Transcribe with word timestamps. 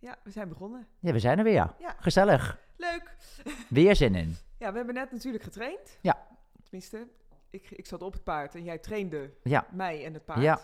Ja, 0.00 0.16
we 0.22 0.30
zijn 0.30 0.48
begonnen. 0.48 0.86
Ja, 0.98 1.12
we 1.12 1.18
zijn 1.18 1.38
er 1.38 1.44
weer. 1.44 1.74
Ja. 1.78 1.94
Gezellig. 1.98 2.58
Leuk. 2.76 3.16
Weer 3.68 3.96
zin 3.96 4.14
in. 4.14 4.36
Ja, 4.58 4.70
we 4.70 4.76
hebben 4.76 4.94
net 4.94 5.12
natuurlijk 5.12 5.44
getraind. 5.44 5.98
Ja. 6.00 6.26
Tenminste, 6.62 7.06
ik, 7.50 7.70
ik 7.70 7.86
zat 7.86 8.02
op 8.02 8.12
het 8.12 8.24
paard 8.24 8.54
en 8.54 8.64
jij 8.64 8.78
trainde 8.78 9.30
Ja. 9.42 9.66
mij 9.72 10.04
en 10.04 10.14
het 10.14 10.24
paard. 10.24 10.40
Ja. 10.40 10.60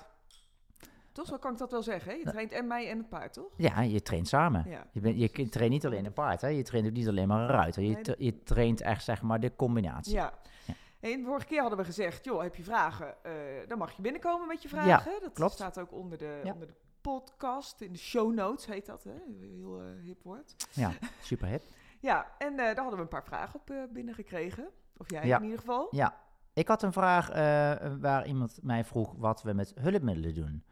Toch 1.12 1.26
zo 1.26 1.36
kan 1.38 1.52
ik 1.52 1.58
dat 1.58 1.70
wel 1.70 1.82
zeggen, 1.82 2.10
hè? 2.12 2.16
Je 2.18 2.24
traint 2.24 2.52
en 2.52 2.66
mij 2.66 2.90
en 2.90 2.98
het 2.98 3.08
paard, 3.08 3.32
toch? 3.32 3.52
Ja, 3.56 3.80
je 3.80 4.02
traint 4.02 4.28
samen. 4.28 4.64
Ja. 4.68 4.86
Je, 4.92 5.00
bent, 5.00 5.18
je 5.18 5.48
traint 5.48 5.72
niet 5.72 5.86
alleen 5.86 6.04
een 6.04 6.12
paard, 6.12 6.40
hè? 6.40 6.48
je 6.48 6.62
traint 6.62 6.86
ook 6.86 6.92
niet 6.92 7.08
alleen 7.08 7.28
maar 7.28 7.40
een 7.40 7.48
ruiter. 7.56 7.82
Je, 7.82 8.00
tra- 8.00 8.14
je 8.18 8.42
traint 8.42 8.80
echt 8.80 9.04
zeg 9.04 9.22
maar 9.22 9.40
de 9.40 9.56
combinatie. 9.56 10.14
Ja. 10.14 10.32
Ja. 10.66 10.74
En 11.00 11.20
de 11.20 11.26
vorige 11.26 11.46
keer 11.46 11.60
hadden 11.60 11.78
we 11.78 11.84
gezegd, 11.84 12.24
joh, 12.24 12.42
heb 12.42 12.54
je 12.54 12.62
vragen? 12.64 13.24
eh, 13.24 13.32
dan 13.68 13.78
mag 13.78 13.92
je 13.92 14.02
binnenkomen 14.02 14.46
met 14.48 14.62
je 14.62 14.68
vragen. 14.68 15.12
dat 15.22 15.32
klopt. 15.32 15.52
staat 15.52 15.78
ook 15.78 15.92
onder 15.92 16.18
de, 16.18 16.40
Ja. 16.44 16.52
onder 16.52 16.66
de 16.68 16.74
podcast, 17.12 17.80
in 17.80 17.92
de 17.92 17.98
show 17.98 18.34
notes 18.34 18.66
heet 18.66 18.86
dat, 18.86 19.04
hè? 19.04 19.12
Heel 19.40 19.80
eh, 19.80 19.86
hip 20.02 20.22
woord. 20.22 20.54
Ja, 20.72 20.92
super 21.20 21.48
hip. 21.48 21.62
Ja, 22.00 22.26
en 22.38 22.50
eh, 22.50 22.56
daar 22.56 22.76
hadden 22.76 22.94
we 22.96 23.00
een 23.02 23.08
paar 23.08 23.24
vragen 23.24 23.60
op 23.60 23.70
eh, 23.70 23.76
binnengekregen. 23.92 24.68
Of 24.96 25.10
jij 25.10 25.26
Ja. 25.26 25.36
in 25.36 25.42
ieder 25.42 25.58
geval. 25.58 25.86
Ja, 25.90 26.16
ik 26.52 26.68
had 26.68 26.82
een 26.82 26.92
vraag 26.92 27.28
waar 28.00 28.26
iemand 28.26 28.58
mij 28.62 28.84
vroeg 28.84 29.14
wat 29.16 29.42
we 29.42 29.52
met 29.52 29.72
hulpmiddelen 29.80 30.34
doen. 30.34 30.64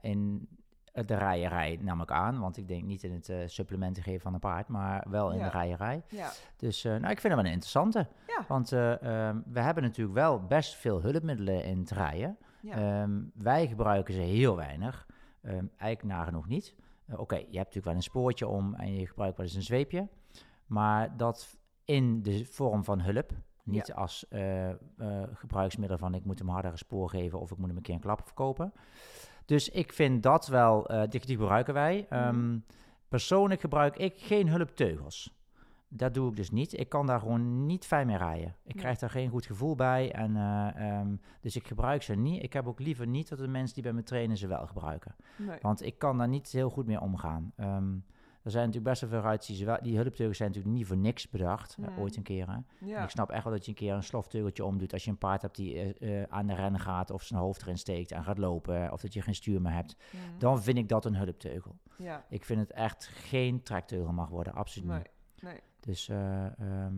In 0.00 0.48
de 0.92 1.14
rijerij 1.14 1.78
nam 1.82 2.00
ik 2.00 2.10
aan, 2.10 2.40
want 2.40 2.56
ik 2.56 2.68
denk 2.68 2.84
niet 2.84 3.02
in 3.02 3.12
het 3.12 3.50
supplementen 3.52 4.02
geven 4.02 4.20
van 4.20 4.34
een 4.34 4.40
paard, 4.40 4.68
maar 4.68 5.06
wel 5.10 5.30
in 5.32 5.38
Ja. 5.38 5.50
de 5.50 5.58
rijerij. 5.58 6.02
Ja. 6.08 6.30
Dus 6.56 6.82
nou, 6.82 6.96
ik 6.98 7.20
vind 7.20 7.22
het 7.22 7.32
wel 7.32 7.38
een 7.44 7.52
interessante. 7.52 8.06
Ja. 8.26 8.44
Want 8.48 8.72
eh, 8.72 9.02
ehm, 9.28 9.40
we 9.46 9.60
hebben 9.60 9.82
natuurlijk 9.82 10.16
wel 10.16 10.44
best 10.46 10.74
veel 10.74 11.00
hulpmiddelen 11.02 11.64
in 11.64 11.78
het 11.78 11.90
rijden. 11.90 12.36
Ja. 12.60 12.74
Ehm, 13.02 13.20
wij 13.34 13.66
gebruiken 13.66 14.14
ze 14.14 14.20
heel 14.20 14.56
weinig. 14.56 15.06
Ehm 15.42 15.66
eigenlijk 15.76 16.02
nagenoeg 16.14 16.46
niet. 16.46 16.74
Eh, 17.06 17.18
Oké, 17.18 17.34
je 17.34 17.40
hebt 17.42 17.54
natuurlijk 17.54 17.84
wel 17.84 17.94
een 17.94 18.02
spoortje 18.02 18.46
om 18.48 18.74
en 18.74 18.94
je 18.94 19.06
gebruikt 19.06 19.36
wel 19.36 19.46
eens 19.46 19.54
een 19.54 19.62
zweepje. 19.62 20.08
Maar 20.66 21.16
dat 21.16 21.58
in 21.84 22.22
de 22.22 22.44
vorm 22.44 22.84
van 22.84 23.00
hulp. 23.00 23.30
Niet 23.64 23.86
Ja. 23.86 23.94
als 23.94 24.28
eh, 24.28 24.68
eh, 24.70 24.76
gebruiksmiddel 25.32 25.98
van 25.98 26.14
ik 26.14 26.24
moet 26.24 26.38
hem 26.38 26.48
harder 26.48 26.70
een 26.70 26.78
spoor 26.78 27.08
geven 27.10 27.40
of 27.40 27.50
ik 27.50 27.56
moet 27.58 27.66
hem 27.68 27.76
een 27.76 27.82
keer 27.82 27.94
een 27.94 28.00
klap 28.00 28.22
verkopen. 28.24 28.72
Dus 29.44 29.68
ik 29.68 29.92
vind 29.92 30.22
dat 30.22 30.46
wel, 30.46 30.82
die, 31.08 31.20
die 31.26 31.36
gebruiken 31.36 31.74
wij. 31.74 32.06
Mhm. 32.10 32.14
Ehm, 32.20 32.58
persoonlijk 33.08 33.60
gebruik 33.60 33.96
ik 33.96 34.14
geen 34.20 34.48
hulpteugels. 34.48 35.39
Dat 35.92 36.14
doe 36.14 36.30
ik 36.30 36.36
dus 36.36 36.50
niet. 36.50 36.78
Ik 36.78 36.88
kan 36.88 37.06
daar 37.06 37.20
gewoon 37.20 37.66
niet 37.66 37.86
fijn 37.86 38.06
mee 38.06 38.16
rijden. 38.16 38.48
Ik 38.64 38.74
Nee. 38.74 38.82
krijg 38.82 38.98
daar 38.98 39.10
geen 39.10 39.30
goed 39.30 39.46
gevoel 39.46 39.74
bij. 39.74 40.12
En, 40.12 40.36
eh, 40.36 40.98
ehm, 40.98 41.16
dus 41.40 41.56
ik 41.56 41.66
gebruik 41.66 42.02
ze 42.02 42.14
niet. 42.14 42.42
Ik 42.42 42.52
heb 42.52 42.66
ook 42.66 42.80
liever 42.80 43.06
niet 43.06 43.28
dat 43.28 43.38
de 43.38 43.48
mensen 43.48 43.74
die 43.74 43.82
bij 43.82 43.92
me 43.92 44.02
trainen 44.02 44.36
ze 44.36 44.46
wel 44.46 44.66
gebruiken. 44.66 45.14
Nee. 45.36 45.58
Want 45.60 45.82
ik 45.82 45.98
kan 45.98 46.18
daar 46.18 46.28
niet 46.28 46.52
heel 46.52 46.70
goed 46.70 46.86
mee 46.86 47.00
omgaan. 47.00 47.52
Ehm, 47.56 47.92
er 48.42 48.50
zijn 48.50 48.64
natuurlijk 48.66 48.90
best 48.90 49.00
wel 49.00 49.10
veel 49.10 49.20
ruiters 49.20 49.58
die, 49.82 49.96
hulpteugels 49.96 50.36
zijn 50.36 50.48
natuurlijk 50.48 50.76
niet 50.76 50.86
voor 50.86 50.96
niks 50.96 51.28
bedacht. 51.28 51.76
eh, 51.82 51.98
ooit 52.00 52.16
een 52.16 52.22
keer. 52.22 52.48
Hè. 52.50 52.86
Ja. 52.86 53.02
Ik 53.02 53.10
snap 53.10 53.30
echt 53.30 53.44
wel 53.44 53.52
dat 53.52 53.64
je 53.64 53.70
een 53.70 53.76
keer 53.76 53.94
een 53.94 54.02
slofteugeltje 54.02 54.64
omdoet 54.64 54.92
als 54.92 55.04
je 55.04 55.10
een 55.10 55.18
paard 55.18 55.42
hebt 55.42 55.56
die 55.56 55.94
eh, 55.94 56.22
aan 56.28 56.46
de 56.46 56.54
rennen 56.54 56.80
gaat 56.80 57.10
of 57.10 57.22
zijn 57.22 57.40
hoofd 57.40 57.62
erin 57.62 57.78
steekt 57.78 58.10
en 58.12 58.24
gaat 58.24 58.38
lopen. 58.38 58.92
Of 58.92 59.00
dat 59.00 59.12
je 59.12 59.22
geen 59.22 59.34
stuur 59.34 59.60
meer 59.62 59.72
hebt. 59.72 59.96
Dan 60.38 60.62
vind 60.62 60.78
ik 60.78 60.88
dat 60.88 61.04
een 61.04 61.16
hulpteugel. 61.16 61.78
Ja. 61.98 62.24
Ik 62.28 62.44
vind 62.44 62.60
het 62.60 62.72
echt 62.72 63.06
geen 63.06 63.62
trekteugel 63.62 64.12
mag 64.12 64.28
worden, 64.28 64.52
absoluut 64.54 64.90
niet. 64.92 65.10
Nee. 65.42 65.60
Dus 65.80 66.08
ehm, 66.08 66.94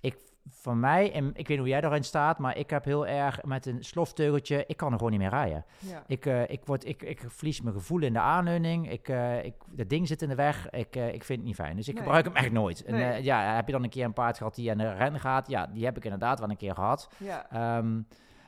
ik, 0.00 0.16
van 0.48 0.80
mij, 0.80 1.12
en 1.12 1.26
ik 1.28 1.34
weet 1.34 1.48
niet 1.48 1.58
hoe 1.58 1.68
jij 1.68 1.82
erin 1.82 2.04
staat, 2.04 2.38
maar 2.38 2.56
ik 2.56 2.70
heb 2.70 2.84
heel 2.84 3.06
erg 3.06 3.42
met 3.44 3.66
een 3.66 3.84
slofteugeltje, 3.84 4.64
ik 4.66 4.76
kan 4.76 4.88
er 4.92 4.96
gewoon 4.96 5.10
niet 5.10 5.20
meer 5.20 5.30
rijden. 5.30 5.64
Ja. 5.78 6.02
Ik, 6.06 6.26
eh, 6.26 6.48
ik, 6.50 6.60
word, 6.64 6.86
ik, 6.86 7.02
ik 7.02 7.24
verlies 7.28 7.60
mijn 7.60 7.74
gevoel 7.74 8.02
in 8.02 8.12
de 8.12 8.18
aanleuning, 8.20 8.90
ik, 8.90 9.08
eh, 9.08 9.44
ik, 9.44 9.54
dat 9.70 9.88
ding 9.88 10.08
zit 10.08 10.22
in 10.22 10.28
de 10.28 10.34
weg, 10.34 10.70
ik, 10.70 10.96
ik 10.96 11.24
vind 11.24 11.38
het 11.38 11.42
niet 11.48 11.54
fijn. 11.54 11.76
Dus 11.76 11.88
ik 11.88 11.94
Nee. 11.94 12.02
gebruik 12.02 12.24
hem 12.24 12.36
echt 12.36 12.52
nooit. 12.52 12.84
En, 12.84 12.94
Nee. 12.94 13.04
eh, 13.10 13.24
ja, 13.24 13.54
heb 13.54 13.66
je 13.66 13.72
dan 13.72 13.82
een 13.82 13.90
keer 13.90 14.04
een 14.04 14.12
paard 14.12 14.36
gehad 14.36 14.54
die 14.54 14.70
aan 14.70 14.78
de 14.78 14.92
ren 14.92 15.20
gaat? 15.20 15.48
Ja, 15.48 15.66
die 15.66 15.84
heb 15.84 15.96
ik 15.96 16.04
inderdaad 16.04 16.38
wel 16.40 16.50
een 16.50 16.56
keer 16.56 16.74
gehad. 16.74 17.08
Ja. 17.16 17.50
Ehm, 17.50 18.00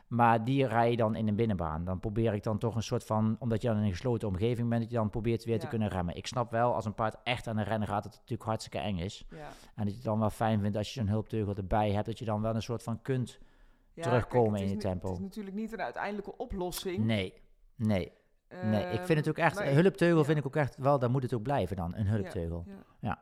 maar 0.06 0.44
die 0.44 0.66
rij 0.66 0.91
je 0.91 0.97
dan 0.97 1.15
in 1.15 1.28
een 1.28 1.37
binnenbaan. 1.37 1.84
Dan 1.84 2.00
probeer 2.00 2.34
ik 2.34 2.42
dan 2.42 2.59
toch 2.59 2.75
een 2.75 2.82
soort 2.82 3.04
van, 3.04 3.37
omdat 3.38 3.62
je 3.62 3.69
dan 3.69 3.76
in 3.76 3.82
een 3.82 3.91
gesloten 3.91 4.28
omgeving 4.28 4.69
bent, 4.69 4.81
dat 4.82 4.91
je 4.91 4.97
dan 4.97 5.10
probeert 5.10 5.44
weer 5.44 5.60
te 5.60 5.69
kunnen 5.69 5.88
remmen. 5.88 6.16
Ik 6.16 6.26
snap 6.26 6.50
wel, 6.50 6.75
als 6.75 6.84
een 6.84 6.94
paard 6.94 7.16
echt 7.22 7.47
aan 7.47 7.56
de 7.56 7.62
rennen 7.62 7.88
gaat, 7.88 8.03
dat 8.03 8.12
het 8.12 8.20
natuurlijk 8.20 8.48
hartstikke 8.48 8.78
eng 8.78 8.98
is. 8.98 9.25
Ja. 9.31 9.48
En 9.75 9.84
dat 9.84 9.88
je 9.88 9.94
het 9.94 10.04
dan 10.04 10.19
wel 10.19 10.31
fijn 10.31 10.60
vindt 10.60 10.76
als 10.76 10.94
je 10.94 11.00
zo'n 11.00 11.09
hulpteugel 11.09 11.54
erbij 11.54 11.91
hebt, 11.91 12.06
dat 12.06 12.19
je 12.19 12.25
dan 12.25 12.42
wel 12.42 12.54
een 12.54 12.62
soort 12.62 12.82
van 12.82 13.03
kunt. 13.03 13.38
Ja, 13.92 14.03
Terugkomen 14.03 14.53
kijk, 14.53 14.65
in 14.65 14.69
je 14.69 14.76
tempo. 14.76 15.09
Het 15.09 15.16
is 15.16 15.22
natuurlijk 15.22 15.56
niet 15.56 15.72
een 15.72 15.81
uiteindelijke 15.81 16.36
oplossing. 16.36 17.04
Nee, 17.04 17.32
nee, 17.76 18.12
nee. 18.62 18.92
Ik 18.92 19.00
vind 19.00 19.19
het 19.19 19.28
ook 19.28 19.38
echt, 19.38 19.60
een 19.60 19.75
hulpteugel 19.75 20.19
ja. 20.19 20.25
vind 20.25 20.38
ik 20.38 20.47
ook 20.47 20.56
echt 20.56 20.76
wel, 20.76 20.98
daar 20.98 21.10
moet 21.10 21.22
het 21.22 21.34
ook 21.34 21.42
blijven 21.42 21.76
dan, 21.76 21.94
een 21.94 22.06
hulpteugel. 22.06 22.65
Ja. 22.66 22.75
Ja. 23.00 23.19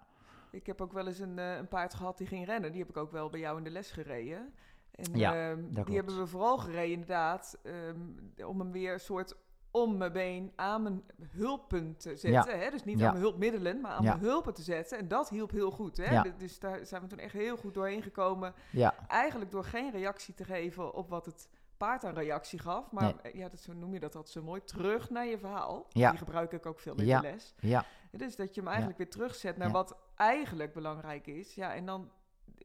Ik 0.50 0.66
heb 0.66 0.81
ook 0.81 0.93
wel 0.93 1.06
eens 1.06 1.19
een, 1.19 1.38
eh, 1.38 1.56
een 1.56 1.69
paard 1.69 1.94
gehad 1.94 2.19
die 2.19 2.26
ging 2.26 2.47
rennen. 2.47 2.70
Die 2.70 2.81
heb 2.81 2.88
ik 2.88 2.97
ook 2.97 3.12
wel 3.12 3.28
bij 3.28 3.41
jou 3.41 3.59
in 3.59 3.64
de 3.64 3.70
les 3.70 3.91
gereden. 3.91 4.53
En 4.93 5.15
Ja, 5.19 5.51
ehm, 5.51 5.61
die 5.63 5.73
klopt. 5.73 5.95
hebben 5.95 6.19
we 6.19 6.27
vooral 6.27 6.59
gereden 6.59 6.91
inderdaad 6.93 7.59
ehm, 7.63 8.47
om 8.49 8.59
hem 8.61 8.73
weer 8.73 8.93
een 8.93 9.01
soort 9.01 9.37
om 9.71 9.97
mijn 9.97 10.13
been 10.13 10.53
aan 10.57 10.83
mijn 10.83 11.03
hulpen 11.31 11.97
te 11.97 12.17
zetten. 12.17 12.59
Hè? 12.61 12.71
Dus 12.71 12.85
niet 12.85 12.99
Ja. 12.99 13.07
aan 13.07 13.13
mijn 13.13 13.25
hulpmiddelen, 13.25 13.81
maar 13.81 13.91
aan 13.93 14.03
Ja. 14.05 14.11
mijn 14.11 14.25
hulpen 14.25 14.55
te 14.55 14.63
zetten. 14.63 14.99
En 14.99 15.09
dat 15.09 15.29
hielp 15.29 15.51
heel 15.51 15.71
goed. 15.71 15.97
Hè? 15.97 16.11
Ja. 16.13 16.25
Dus 16.39 16.59
daar 16.59 16.87
zijn 16.87 17.03
we 17.03 17.09
toen 17.09 17.19
echt 17.19 17.33
heel 17.33 17.57
goed 17.57 17.75
doorheen 17.75 18.03
gekomen. 18.03 18.55
Ja, 18.71 18.95
Eigenlijk 19.09 19.51
door 19.51 19.65
geen 19.65 19.91
reactie 19.91 20.35
te 20.35 20.45
geven 20.45 20.95
op 20.95 21.09
wat 21.09 21.27
het 21.27 21.49
paard 21.77 22.05
aan 22.05 22.15
reactie 22.15 22.59
gaf. 22.59 22.91
Maar 22.91 23.03
Nee. 23.23 23.33
eh, 23.33 23.39
ja, 23.41 23.49
dat, 23.49 23.61
zo 23.61 23.73
noem 23.73 23.93
je 23.93 24.01
dat 24.01 24.15
altijd 24.15 24.33
zo 24.35 24.43
mooi. 24.43 24.65
Terug 24.65 25.11
naar 25.11 25.27
je 25.27 25.39
verhaal. 25.39 25.87
Ja. 25.89 26.11
Die 26.11 26.19
gebruik 26.19 26.53
ik 26.53 26.67
ook 26.67 26.81
veel 26.81 26.95
in 26.97 27.07
Ja. 27.07 27.21
de 27.21 27.27
les. 27.31 27.55
ja, 27.61 27.85
Dus 28.11 28.37
dat 28.37 28.55
je 28.55 28.61
hem 28.61 28.69
eigenlijk 28.69 28.99
weer 28.99 29.11
terugzet 29.11 29.57
naar 29.57 29.67
Ja. 29.67 29.73
wat 29.73 29.97
eigenlijk 30.17 30.73
belangrijk 30.73 31.27
is. 31.27 31.55
Ja, 31.55 31.75
en 31.75 31.87
dan, 31.87 32.11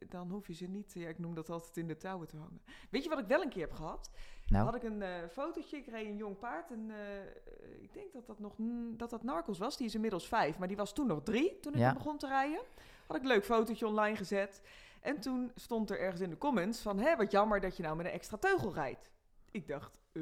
dan 0.09 0.29
hoef 0.29 0.47
je 0.47 0.53
ze 0.53 0.65
niet, 0.65 0.93
ja, 0.93 1.07
ik 1.09 1.19
noem 1.19 1.33
dat 1.35 1.49
altijd 1.49 1.77
in 1.77 1.87
de 1.87 1.97
touwen 1.97 2.27
te 2.27 2.37
hangen. 2.37 2.61
Weet 2.89 3.03
je 3.03 3.09
wat 3.09 3.19
ik 3.19 3.27
wel 3.27 3.41
een 3.41 3.49
keer 3.49 3.61
heb 3.67 3.73
gehad? 3.73 4.11
nou, 4.47 4.65
Had 4.65 4.75
ik 4.75 4.83
een 4.83 5.01
eh, 5.01 5.27
fotootje, 5.31 5.77
ik 5.77 5.87
reed 5.87 6.05
een 6.05 6.17
jong 6.17 6.37
paard. 6.39 6.71
En 6.71 6.89
eh, 6.91 7.81
ik 7.81 7.93
denk 7.93 8.13
dat 8.13 8.27
dat 8.27 8.39
nog 8.39 8.57
mm, 8.57 8.97
dat 8.97 9.09
dat 9.09 9.23
Narcos 9.23 9.57
was. 9.57 9.77
Die 9.77 9.87
is 9.87 9.95
inmiddels 9.95 10.27
vijf, 10.27 10.57
maar 10.57 10.67
die 10.67 10.77
was 10.77 10.93
toen 10.93 11.07
nog 11.07 11.23
drie 11.23 11.59
toen 11.59 11.73
ik 11.73 11.79
Ja. 11.79 11.85
hem 11.85 11.93
begon 11.97 12.17
te 12.17 12.27
rijden. 12.27 12.61
Had 13.07 13.15
ik 13.15 13.21
een 13.21 13.27
leuk 13.27 13.45
fotootje 13.45 13.87
online 13.87 14.15
gezet. 14.15 14.61
En 15.01 15.19
toen 15.19 15.51
stond 15.55 15.89
er 15.89 15.99
ergens 15.99 16.21
in 16.21 16.29
de 16.29 16.37
comments 16.37 16.81
van... 16.81 16.99
Hé, 16.99 17.15
wat 17.15 17.31
jammer 17.31 17.59
dat 17.61 17.77
je 17.77 17.83
nou 17.83 17.95
met 17.95 18.05
een 18.05 18.11
extra 18.11 18.37
teugel 18.37 18.73
rijdt. 18.73 19.11
Ik 19.51 19.67
dacht, 19.67 19.99
eh, 20.11 20.21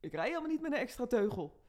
ik 0.00 0.12
rij 0.12 0.26
helemaal 0.28 0.48
niet 0.50 0.60
met 0.60 0.72
een 0.72 0.78
extra 0.78 1.06
teugel. 1.06 1.60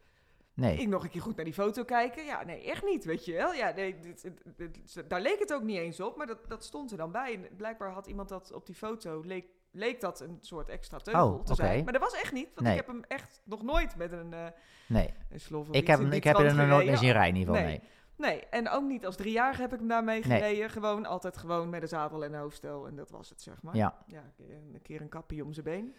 Nee. 0.53 0.77
Ik 0.77 0.87
nog 0.87 1.03
een 1.03 1.09
keer 1.09 1.21
goed 1.21 1.35
naar 1.35 1.45
die 1.45 1.53
foto 1.53 1.83
kijken. 1.83 2.25
Ja, 2.25 2.43
nee, 2.43 2.63
echt 2.63 2.83
niet, 2.85 3.05
weet 3.05 3.25
je 3.25 3.33
wel. 3.33 3.53
Ja, 3.53 3.71
nee, 3.75 3.99
dit, 3.99 4.21
dit- 4.21 4.57
dit- 4.57 5.09
daar 5.09 5.21
leek 5.21 5.39
het 5.39 5.53
ook 5.53 5.63
niet 5.63 5.77
eens 5.77 5.99
op, 5.99 6.17
maar 6.17 6.27
dat, 6.27 6.47
dat 6.47 6.63
stond 6.63 6.91
er 6.91 6.97
dan 6.97 7.11
bij. 7.11 7.33
En 7.33 7.55
blijkbaar 7.57 7.91
had 7.91 8.07
iemand 8.07 8.29
dat 8.29 8.51
op 8.53 8.65
die 8.65 8.75
foto, 8.75 9.21
leek, 9.25 9.45
leek 9.71 10.01
dat 10.01 10.19
een 10.19 10.37
soort 10.41 10.69
extra 10.69 10.97
teugel 10.97 11.33
Oh, 11.33 11.43
te 11.43 11.55
zijn. 11.55 11.83
Maar 11.83 11.93
dat 11.93 12.01
was 12.01 12.13
echt 12.21 12.33
niet, 12.33 12.47
want 12.53 12.59
Nee. 12.67 12.71
ik 12.71 12.77
heb 12.85 12.87
hem 12.87 13.03
echt 13.07 13.41
nog 13.45 13.63
nooit 13.63 13.95
met 13.95 14.11
een, 14.11 14.33
eh 14.33 14.47
nee. 14.87 15.13
een 15.29 15.39
slof 15.39 15.69
of 15.69 15.75
Ik 15.75 15.87
heb, 15.87 15.99
in 15.99 16.05
hem, 16.05 16.13
ik 16.13 16.23
heb 16.23 16.35
er 16.35 16.41
trant 16.41 16.57
nog 16.57 16.67
nooit 16.67 16.79
gereden. 16.79 16.99
zien 16.99 17.11
rijden 17.11 17.33
in 17.33 17.39
ieder 17.39 17.55
geval, 17.55 17.69
Nee. 17.69 17.81
nee. 18.15 18.45
En 18.49 18.69
ook 18.69 18.83
niet 18.83 19.05
als 19.05 19.15
driejarige 19.15 19.61
heb 19.61 19.73
ik 19.73 19.79
hem 19.79 19.87
daarmee 19.87 20.25
Nee. 20.25 20.39
gereden. 20.39 20.69
Gewoon 20.69 21.05
altijd 21.05 21.37
gewoon 21.37 21.69
met 21.69 21.81
een 21.81 21.87
zadel 21.87 22.23
en 22.23 22.33
een 22.33 22.39
hoofdstel. 22.39 22.87
En 22.87 22.95
dat 22.95 23.09
was 23.09 23.29
het, 23.29 23.41
zeg 23.41 23.61
maar. 23.61 23.75
Ja, 23.75 24.03
Ja, 24.07 24.23
een 24.37 24.79
keer 24.81 25.01
een 25.01 25.09
kappie 25.09 25.43
om 25.43 25.53
zijn 25.53 25.65
been. 25.65 25.95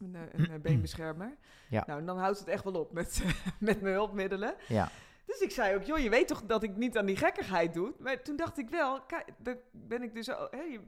Een, 0.00 0.14
eh, 0.14 0.20
een, 0.32 0.50
eh, 0.50 0.60
beenbeschermer. 0.70 1.36
Ja. 1.68 1.84
Nou, 1.86 2.00
en 2.00 2.06
dan 2.06 2.18
houdt 2.18 2.38
het 2.38 2.48
echt 2.48 2.64
wel 2.64 2.72
op 2.80 2.92
met, 2.92 3.22
met 3.58 3.80
mijn 3.80 3.94
hulpmiddelen. 3.94 4.54
ja, 4.68 4.88
Dus 5.26 5.40
ik 5.40 5.50
zei 5.50 5.74
ook, 5.76 5.82
joh, 5.82 5.98
je 5.98 6.10
weet 6.10 6.28
toch 6.28 6.42
dat 6.46 6.62
ik 6.62 6.76
niet 6.76 6.98
aan 6.98 7.06
die 7.06 7.16
gekkigheid 7.16 7.74
doe? 7.74 7.92
Maar 7.98 8.22
toen 8.22 8.36
dacht 8.36 8.58
ik 8.58 8.68
wel, 8.70 9.00
kijk, 9.02 9.24
dan 9.38 9.56
ben 9.70 10.02
ik 10.02 10.14
dus, 10.14 10.26
hè, 10.26 10.32
je, 10.60 10.80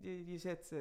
je, 0.00 0.26
je 0.32 0.38
zet 0.38 0.72
eh, 0.72 0.78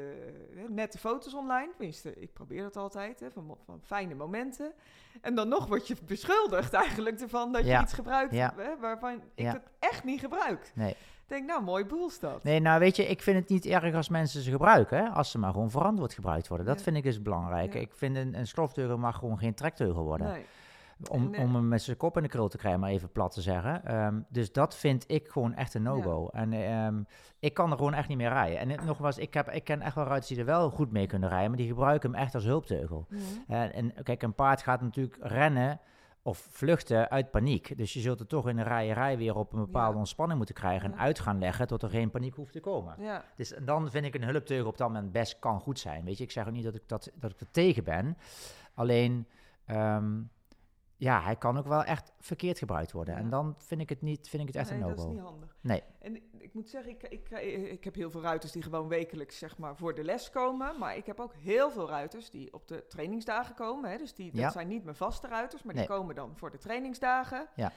nette 0.70 0.98
foto's 0.98 1.34
online. 1.34 1.70
Tenminste, 1.78 2.14
ik 2.20 2.34
probeer 2.34 2.62
dat 2.62 2.78
altijd, 2.78 3.20
hè, 3.20 3.32
van, 3.32 3.58
van 3.66 3.82
fijne 3.84 4.16
momenten. 4.16 4.74
En 5.22 5.36
dan 5.36 5.48
nog 5.48 5.68
word 5.68 5.88
je 5.88 5.96
beschuldigd 6.06 6.74
eigenlijk 6.84 7.22
ervan 7.22 7.52
dat 7.52 7.62
je 7.62 7.68
Ja. 7.68 7.82
iets 7.82 7.94
gebruikt 7.94 8.34
Ja. 8.34 8.54
hè, 8.58 8.78
waarvan 8.80 9.22
ik 9.36 9.46
het 9.46 9.64
echt 9.80 10.04
niet 10.04 10.20
gebruik. 10.20 10.72
nee. 10.76 10.96
Ik 11.28 11.32
denk, 11.32 11.46
nou, 11.48 11.64
mooi 11.64 11.86
boel 11.86 12.08
is 12.08 12.20
dat. 12.20 12.44
Nee, 12.44 12.60
nou 12.60 12.80
weet 12.80 12.96
je, 12.96 13.06
ik 13.06 13.22
vind 13.22 13.38
het 13.40 13.50
niet 13.50 13.66
erg 13.66 13.96
als 13.96 14.10
mensen 14.10 14.42
ze 14.42 14.52
gebruiken, 14.52 14.98
hè, 14.98 15.10
als 15.10 15.32
ze 15.32 15.38
maar 15.40 15.52
gewoon 15.52 15.70
verantwoord 15.72 16.14
gebruikt 16.14 16.48
worden. 16.48 16.66
Dat 16.68 16.78
Ja. 16.78 16.84
vind 16.84 16.96
ik 16.96 17.04
dus 17.04 17.22
belangrijk. 17.22 17.74
Ja. 17.74 17.80
Ik 17.80 17.92
vind 17.94 18.16
een, 18.16 18.38
een 18.38 18.48
slofteugel 18.48 18.98
mag 18.98 19.18
gewoon 19.18 19.38
geen 19.38 19.54
trekteugel 19.54 20.04
worden. 20.04 20.28
Nee. 20.28 20.46
Om, 21.10 21.34
eh, 21.34 21.42
om 21.42 21.56
hem 21.56 21.68
met 21.68 21.82
zijn 21.82 21.98
kop 21.98 22.18
in 22.18 22.24
de 22.24 22.30
krul 22.30 22.48
te 22.48 22.58
krijgen, 22.58 22.80
maar 22.80 22.90
even 22.90 23.12
plat 23.12 23.32
te 23.32 23.42
zeggen. 23.42 23.86
Ehm, 23.86 24.20
dus 24.30 24.52
dat 24.52 24.76
vind 24.76 25.04
ik 25.08 25.28
gewoon 25.28 25.54
echt 25.54 25.74
een 25.74 25.82
no-go. 25.84 26.30
En 26.34 26.54
ehm, 26.54 27.02
ik 27.40 27.54
kan 27.54 27.72
er 27.72 27.78
gewoon 27.78 27.94
echt 27.94 28.08
niet 28.08 28.18
meer 28.18 28.30
rijden. 28.30 28.60
En 28.60 28.70
het- 28.70 28.86
nogmaals, 28.86 29.18
ik, 29.18 29.34
heb, 29.34 29.50
ik 29.52 29.64
ken 29.64 29.82
echt 29.82 29.96
wel 29.96 30.06
ruiters 30.06 30.28
die 30.28 30.38
er 30.40 30.46
wel 30.46 30.70
goed 30.70 30.92
mee 30.92 31.08
kunnen 31.08 31.30
rijden, 31.30 31.48
maar 31.50 31.58
die 31.58 31.68
gebruiken 31.68 32.12
hem 32.12 32.20
echt 32.20 32.36
als 32.36 32.44
hulpteugel. 32.44 33.06
Mhm. 33.10 33.22
En, 33.48 33.74
en 33.74 33.94
kijk, 34.04 34.22
een 34.24 34.34
paard 34.36 34.62
gaat 34.62 34.82
natuurlijk 34.82 35.18
rennen 35.22 35.80
of 36.28 36.48
vluchten 36.52 37.10
uit 37.10 37.32
paniek. 37.32 37.78
Dus 37.78 37.94
je 37.94 38.00
zult 38.00 38.20
er 38.20 38.28
toch 38.28 38.48
in 38.50 38.56
de 38.56 38.64
rijerij 38.64 39.18
weer 39.18 39.36
op 39.36 39.54
een 39.54 39.60
bepaalde 39.60 39.94
Ja. 39.94 40.00
ontspanning 40.00 40.38
moeten 40.38 40.56
krijgen 40.56 40.92
en 40.92 40.98
uit 41.00 41.20
gaan 41.20 41.40
leggen 41.40 41.68
tot 41.68 41.82
er 41.84 41.90
geen 41.90 42.10
paniek 42.10 42.36
hoeft 42.36 42.52
te 42.54 42.60
komen. 42.60 42.96
Ja, 43.00 43.24
Dus 43.36 43.54
dan 43.62 43.90
vind 43.90 44.06
ik 44.06 44.16
een 44.16 44.24
hulpteugel 44.24 44.68
op 44.70 44.78
dat 44.78 44.88
moment 44.88 45.12
best 45.12 45.40
kan 45.40 45.60
goed 45.60 45.80
zijn. 45.80 46.06
Weet 46.06 46.18
je, 46.18 46.24
ik 46.24 46.32
zeg 46.32 46.48
ook 46.48 46.54
niet 46.54 46.64
dat 46.64 46.76
ik, 46.76 46.82
dat, 46.88 47.12
dat 47.16 47.32
ik 47.32 47.40
er 47.40 47.52
tegen 47.52 47.84
ben. 47.84 48.18
Alleen, 48.74 49.28
ehm, 49.66 50.22
ja, 50.98 51.22
hij 51.22 51.36
kan 51.36 51.58
ook 51.58 51.68
wel 51.68 51.84
echt 51.84 52.12
verkeerd 52.20 52.58
gebruikt 52.58 52.92
worden. 52.92 53.14
Ja. 53.14 53.20
En 53.20 53.30
dan 53.30 53.56
vind 53.58 53.82
ik 53.82 53.90
het, 53.90 54.02
niet, 54.02 54.30
vind 54.30 54.42
ik 54.42 54.48
het 54.48 54.58
echt 54.58 54.70
nee, 54.70 54.80
een 54.82 54.88
dat 54.88 54.98
is 54.98 55.04
no-go. 55.04 55.16
niet 55.16 55.24
handig. 55.24 55.56
Nee. 55.62 55.84
En 56.00 56.16
ik 56.38 56.54
moet 56.54 56.70
zeggen, 56.70 56.92
ik, 56.92 57.04
ik, 57.04 57.30
ik 57.72 57.84
heb 57.84 57.96
heel 57.96 58.12
veel 58.12 58.22
ruiters 58.22 58.52
die 58.52 58.62
gewoon 58.62 58.88
wekelijks 58.88 59.38
zeg 59.38 59.58
maar, 59.58 59.76
voor 59.76 59.96
de 59.96 60.04
les 60.04 60.30
komen. 60.30 60.80
Maar 60.80 60.98
ik 60.98 61.06
heb 61.06 61.20
ook 61.20 61.34
heel 61.36 61.72
veel 61.72 61.88
ruiters 61.90 62.30
die 62.30 62.54
op 62.54 62.68
de 62.68 62.86
trainingsdagen 62.88 63.56
komen. 63.56 63.90
Hè. 63.92 63.98
Dus 63.98 64.14
die, 64.14 64.32
dat 64.32 64.40
Ja. 64.42 64.50
zijn 64.50 64.68
niet 64.68 64.84
mijn 64.84 64.96
vaste 64.96 65.28
ruiters, 65.28 65.64
maar 65.64 65.74
Nee. 65.76 65.86
die 65.88 65.96
komen 65.96 66.16
dan 66.16 66.38
voor 66.38 66.52
de 66.52 66.58
trainingsdagen. 66.58 67.48
Ja. 67.56 67.72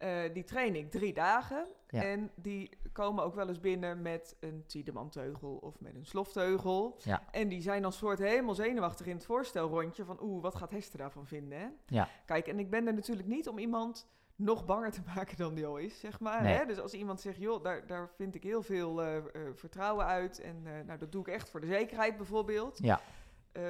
Eh, 0.00 0.32
die 0.32 0.44
train 0.44 0.74
ik 0.76 0.90
drie 0.90 1.12
dagen. 1.12 1.66
Ja. 1.88 2.02
En 2.02 2.30
die 2.34 2.70
komen 2.92 3.24
ook 3.24 3.34
wel 3.34 3.48
eens 3.48 3.60
binnen 3.60 4.02
met 4.02 4.36
een 4.40 4.64
Tiedemann-teugel 4.66 5.56
of 5.56 5.80
met 5.80 5.94
een 5.94 6.06
slofteugel. 6.06 6.96
Ja. 7.04 7.22
En 7.30 7.48
die 7.48 7.62
zijn 7.62 7.82
dan 7.82 7.92
soort 7.92 8.18
helemaal 8.18 8.54
zenuwachtig 8.54 9.06
in 9.06 9.14
het 9.14 9.24
voorstelrondje 9.24 10.04
van... 10.04 10.22
oeh, 10.22 10.42
wat 10.42 10.54
gaat 10.54 10.70
Hester 10.70 10.98
daarvan 10.98 11.26
vinden, 11.26 11.58
hè? 11.58 11.66
Ja. 11.86 12.08
Kijk, 12.26 12.46
en 12.46 12.58
ik 12.58 12.70
ben 12.70 12.86
er 12.86 12.94
natuurlijk 12.94 13.28
niet 13.28 13.48
om 13.48 13.58
iemand 13.58 14.08
nog 14.36 14.64
banger 14.64 14.90
te 14.90 15.02
maken 15.14 15.36
dan 15.36 15.54
die 15.54 15.66
al 15.66 15.76
is, 15.76 16.00
zeg 16.00 16.20
maar. 16.20 16.42
Nee. 16.42 16.54
Hè? 16.54 16.66
Dus 16.66 16.78
als 16.78 16.92
iemand 16.92 17.20
zegt, 17.20 17.38
joh, 17.38 17.62
daar, 17.62 17.86
daar 17.86 18.10
vind 18.16 18.34
ik 18.34 18.42
heel 18.42 18.62
veel 18.62 19.02
eh, 19.02 19.16
eh, 19.16 19.24
vertrouwen 19.54 20.06
uit... 20.06 20.40
en 20.40 20.62
nou, 20.86 20.98
dat 20.98 21.12
doe 21.12 21.20
ik 21.20 21.28
echt 21.28 21.50
voor 21.50 21.60
de 21.60 21.66
zekerheid 21.66 22.16
bijvoorbeeld... 22.16 22.78
Ja. 22.82 23.00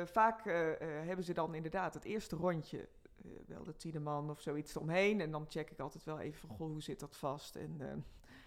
Vaak 0.04 0.44
hebben 1.04 1.24
ze 1.24 1.32
dan 1.32 1.54
inderdaad 1.54 1.94
het 1.94 2.04
eerste 2.04 2.36
rondje... 2.36 2.88
wel 3.50 3.64
de 3.64 3.76
Tiedeman 3.76 4.30
of 4.30 4.40
zoiets 4.40 4.74
eromheen. 4.74 5.20
En 5.20 5.30
dan 5.30 5.44
check 5.48 5.70
ik 5.70 5.78
altijd 5.78 6.04
wel 6.04 6.18
even 6.20 6.40
van, 6.48 6.56
goh, 6.56 6.70
hoe 6.70 6.82
zit 6.82 7.00
dat 7.00 7.16
vast? 7.16 7.56
En 7.56 7.76
eh, 7.78 7.86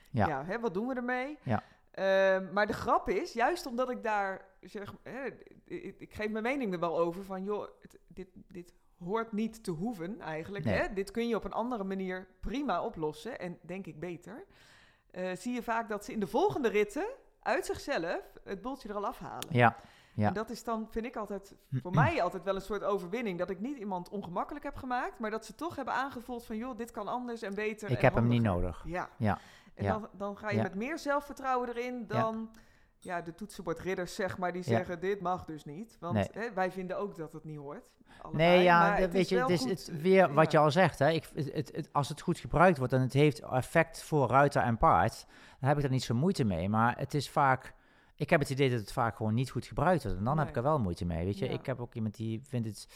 Ja. 0.10 0.28
ja, 0.28 0.46
hè, 0.46 0.60
wat 0.60 0.74
doen 0.74 0.88
we 0.88 0.94
ermee? 0.96 1.38
Ja. 1.44 1.64
Ehm, 1.92 2.54
maar 2.54 2.68
de 2.68 2.74
grap 2.74 3.10
is, 3.10 3.34
juist 3.34 3.66
omdat 3.66 3.90
ik 3.90 4.04
daar 4.04 4.46
zeg, 4.62 4.94
hè, 5.04 5.26
ik, 5.66 5.96
ik 6.00 6.14
geef 6.14 6.30
mijn 6.30 6.44
mening 6.44 6.74
er 6.74 6.80
wel 6.80 7.00
over 7.00 7.24
van, 7.24 7.44
joh, 7.44 7.68
het- 7.82 8.00
dit, 8.08 8.28
dit 8.48 8.74
hoort 9.04 9.32
niet 9.32 9.64
te 9.64 9.72
hoeven 9.72 10.20
eigenlijk. 10.22 10.66
Nee. 10.66 10.74
Hè? 10.76 10.94
Dit 10.94 11.12
kun 11.12 11.28
je 11.28 11.36
op 11.36 11.44
een 11.44 11.52
andere 11.54 11.84
manier 11.84 12.28
prima 12.40 12.84
oplossen 12.84 13.40
en 13.40 13.58
denk 13.62 13.86
ik 13.86 14.00
beter. 14.00 14.46
Eh, 15.12 15.36
zie 15.36 15.54
je 15.54 15.64
vaak 15.64 15.90
dat 15.90 16.06
ze 16.06 16.12
in 16.12 16.20
de 16.20 16.28
volgende 16.28 16.70
ritten 16.70 17.06
uit 17.40 17.66
zichzelf 17.66 18.22
het 18.44 18.62
boeltje 18.62 18.90
er 18.90 18.96
al 18.96 19.06
afhalen. 19.06 19.48
Ja. 19.52 19.76
Ja. 20.16 20.28
En 20.28 20.34
dat 20.34 20.50
is 20.50 20.64
dan, 20.64 20.88
vind 20.92 21.06
ik 21.06 21.16
altijd, 21.16 21.56
voor 21.72 21.92
mij 21.92 22.22
altijd 22.24 22.44
wel 22.44 22.56
een 22.56 22.62
soort 22.62 22.84
overwinning. 22.84 23.40
Dat 23.40 23.50
ik 23.50 23.60
niet 23.60 23.78
iemand 23.78 24.10
ongemakkelijk 24.10 24.66
heb 24.66 24.76
gemaakt, 24.76 25.20
maar 25.20 25.32
dat 25.32 25.46
ze 25.46 25.56
toch 25.56 25.76
hebben 25.76 25.94
aangevoeld 25.94 26.46
van, 26.46 26.58
joh, 26.58 26.78
dit 26.78 26.92
kan 26.92 27.08
anders 27.08 27.42
en 27.42 27.54
beter. 27.56 27.90
Ik 27.90 27.98
en 27.98 28.04
heb 28.04 28.14
hem 28.14 28.28
niet 28.28 28.42
nodig. 28.42 28.84
Ja. 28.86 29.10
Ja. 29.18 29.38
En 29.74 29.84
Ja. 29.84 29.92
Dan, 29.92 30.08
dan 30.18 30.38
ga 30.38 30.50
je 30.50 30.56
Ja. 30.56 30.64
met 30.64 30.76
meer 30.76 31.00
zelfvertrouwen 31.00 31.70
erin 31.70 32.08
dan 32.08 32.50
ja. 33.00 33.22
de 33.22 33.36
toetsenbordridders, 33.36 34.16
zeg 34.16 34.38
maar, 34.38 34.54
die 34.54 34.64
zeggen, 34.64 35.00
dit 35.00 35.22
mag 35.22 35.46
dus 35.46 35.66
niet. 35.66 35.98
Want 36.00 36.14
Nee. 36.14 36.28
hè, 36.32 36.54
wij 36.54 36.72
vinden 36.72 36.98
ook 36.98 37.16
dat 37.16 37.34
het 37.34 37.44
niet 37.44 37.58
hoort. 37.58 37.92
Allebei, 38.22 38.50
Nee, 38.56 38.64
ja, 38.64 39.00
dat- 39.00 39.12
weet 39.12 39.30
je, 39.30 39.40
het 39.40 39.50
is 39.50 39.64
het, 39.64 40.02
weer 40.02 40.34
wat 40.34 40.52
je 40.52 40.58
al 40.58 40.72
zegt. 40.72 41.00
Hè? 41.00 41.10
Ik, 41.10 41.30
het, 41.34 41.54
het, 41.54 41.72
het- 41.76 41.90
als 41.92 42.10
het 42.10 42.22
goed 42.22 42.38
gebruikt 42.38 42.78
wordt 42.78 42.94
en 42.94 43.02
het 43.02 43.14
heeft 43.14 43.40
effect 43.40 44.04
voor 44.04 44.28
ruiter 44.28 44.62
en 44.62 44.78
paard, 44.78 45.26
dan 45.60 45.70
heb 45.70 45.78
ik 45.78 45.84
er 45.84 45.90
niet 45.90 46.04
zo 46.04 46.14
moeite 46.16 46.44
mee. 46.44 46.70
Maar 46.70 46.98
het 46.98 47.14
is 47.14 47.30
vaak, 47.30 47.74
ik 48.16 48.30
heb 48.30 48.40
het 48.40 48.50
idee 48.50 48.70
dat 48.70 48.80
het 48.80 48.92
vaak 48.92 49.16
gewoon 49.16 49.34
niet 49.34 49.50
goed 49.50 49.66
gebruikt 49.66 50.04
wordt. 50.04 50.18
En 50.18 50.24
dan 50.24 50.38
heb 50.38 50.48
ik 50.50 50.56
er 50.56 50.64
wel 50.64 50.80
moeite 50.80 51.06
mee. 51.06 51.26
Weet 51.26 51.38
je, 51.40 51.46
Ja. 51.46 51.52
ik 51.52 51.66
heb 51.66 51.80
ook 51.80 51.94
iemand 51.94 52.16
die 52.16 52.42
vindt 52.44 52.68
het 52.68 52.88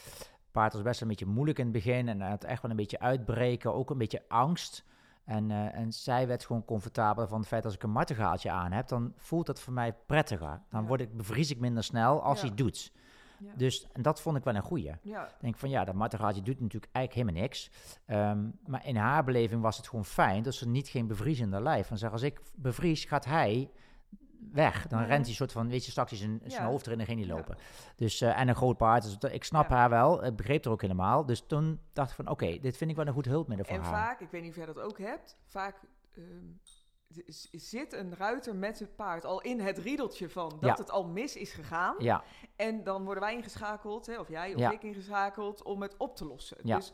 paard 0.52 0.74
als 0.74 0.82
best 0.82 1.02
een 1.02 1.08
beetje 1.08 1.26
moeilijk 1.26 1.58
in 1.58 1.64
het 1.64 1.74
begin 1.74 2.08
en 2.08 2.22
het 2.22 2.44
echt 2.44 2.62
wel 2.62 2.72
een 2.72 2.78
beetje 2.78 3.00
uitbreken, 3.00 3.74
ook 3.74 3.90
een 3.90 3.98
beetje 3.98 4.24
angst. 4.28 4.86
En, 5.26 5.52
eh, 5.52 5.76
en 5.76 5.92
zij 5.94 6.28
werd 6.28 6.46
gewoon 6.46 6.66
comfortabel 6.66 7.28
van 7.28 7.40
het 7.40 7.48
feit 7.48 7.66
als 7.66 7.74
ik 7.74 7.84
een 7.84 7.90
martengaaltje 7.92 8.52
aan 8.52 8.72
heb, 8.72 8.88
dan 8.88 9.14
voelt 9.16 9.46
dat 9.46 9.60
voor 9.60 9.74
mij 9.74 9.94
prettiger. 10.06 10.62
Dan 10.70 10.82
Ja. 10.82 10.88
word 10.88 11.02
ik, 11.02 11.18
bevries 11.18 11.52
ik 11.52 11.60
minder 11.60 11.84
snel 11.84 12.22
als 12.24 12.42
Ja. 12.42 12.48
hij 12.48 12.56
doet. 12.56 12.92
Ja. 13.40 13.52
Dus 13.56 13.88
en 13.94 14.02
dat 14.02 14.22
vond 14.22 14.38
ik 14.38 14.44
wel 14.44 14.56
een 14.56 14.62
goeie. 14.62 14.92
Ja, 15.02 15.30
denk 15.40 15.58
van 15.58 15.70
ja, 15.70 15.84
dat 15.86 15.96
martengaaltje 15.96 16.42
doet 16.42 16.60
natuurlijk 16.62 16.94
eigenlijk 16.94 17.28
helemaal 17.28 17.48
niks. 17.48 17.72
Ehm, 18.06 18.50
maar 18.66 18.86
in 18.86 18.96
haar 18.96 19.24
beleving 19.24 19.62
was 19.62 19.78
het 19.78 19.88
gewoon 19.88 20.06
fijn 20.06 20.44
dat 20.44 20.54
ze 20.56 20.68
niet 20.68 20.88
geen 20.88 21.08
bevriezende 21.08 21.62
lijf. 21.62 21.88
Van 21.88 21.98
zeg, 21.98 22.12
als 22.12 22.22
ik 22.22 22.42
bevries, 22.56 23.06
gaat 23.06 23.26
hij 23.26 23.70
weg. 24.52 24.88
Dan 24.88 25.04
rent 25.04 25.26
hij 25.26 25.36
soort 25.36 25.52
van, 25.52 25.70
weet 25.70 25.86
je, 25.86 25.92
straks 25.92 26.12
is 26.12 26.20
zijn, 26.20 26.42
zijn 26.46 26.64
Ja. 26.64 26.70
hoofd 26.70 26.86
erin 26.88 27.00
en 27.00 27.06
ging 27.06 27.20
hij 27.20 27.28
Ja. 27.28 27.34
lopen. 27.36 27.58
Dus, 27.96 28.22
eh, 28.22 28.40
en 28.40 28.48
een 28.48 28.56
groot 28.56 28.78
paard. 28.78 29.04
Dus 29.04 29.32
ik 29.32 29.44
snap 29.44 29.70
Ja. 29.70 29.76
haar 29.76 29.90
wel, 29.90 30.26
ik 30.26 30.36
begreep 30.36 30.66
er 30.66 30.72
ook 30.72 30.82
helemaal. 30.82 31.26
Dus 31.26 31.44
toen 31.48 31.80
dacht 31.94 32.10
ik 32.10 32.16
van 32.16 32.28
oké, 32.30 32.58
dit 32.60 32.78
vind 32.78 32.90
ik 32.90 32.96
wel 32.96 33.08
een 33.08 33.14
goed 33.14 33.26
hulpmiddel 33.26 33.66
voor 33.66 33.76
en 33.76 33.82
haar. 33.82 33.94
vaak, 33.94 34.20
ik 34.20 34.30
weet 34.30 34.42
niet 34.42 34.50
of 34.50 34.58
jij 34.58 34.66
dat 34.66 34.80
ook 34.80 34.98
hebt, 34.98 35.38
vaak 35.48 35.76
ehm, 36.16 36.26
zit 37.52 37.94
een 37.94 38.16
ruiter 38.16 38.56
met 38.56 38.80
het 38.80 38.96
paard 38.96 39.26
al 39.26 39.42
in 39.42 39.60
het 39.60 39.78
riedeltje 39.78 40.30
van 40.30 40.58
dat 40.60 40.78
het 40.78 40.92
al 40.92 41.08
mis 41.08 41.36
is 41.36 41.52
gegaan. 41.52 41.96
Ja, 41.98 42.24
En 42.56 42.84
dan 42.84 43.04
worden 43.04 43.24
wij 43.24 43.34
ingeschakeld, 43.36 44.06
hè, 44.06 44.20
of 44.20 44.30
jij 44.30 44.56
of 44.56 44.72
ik 44.72 44.84
ingeschakeld, 44.84 45.64
om 45.64 45.82
het 45.82 45.98
op 45.98 46.16
te 46.16 46.26
lossen. 46.26 46.58
Ja. 46.64 46.76
Dus 46.76 46.94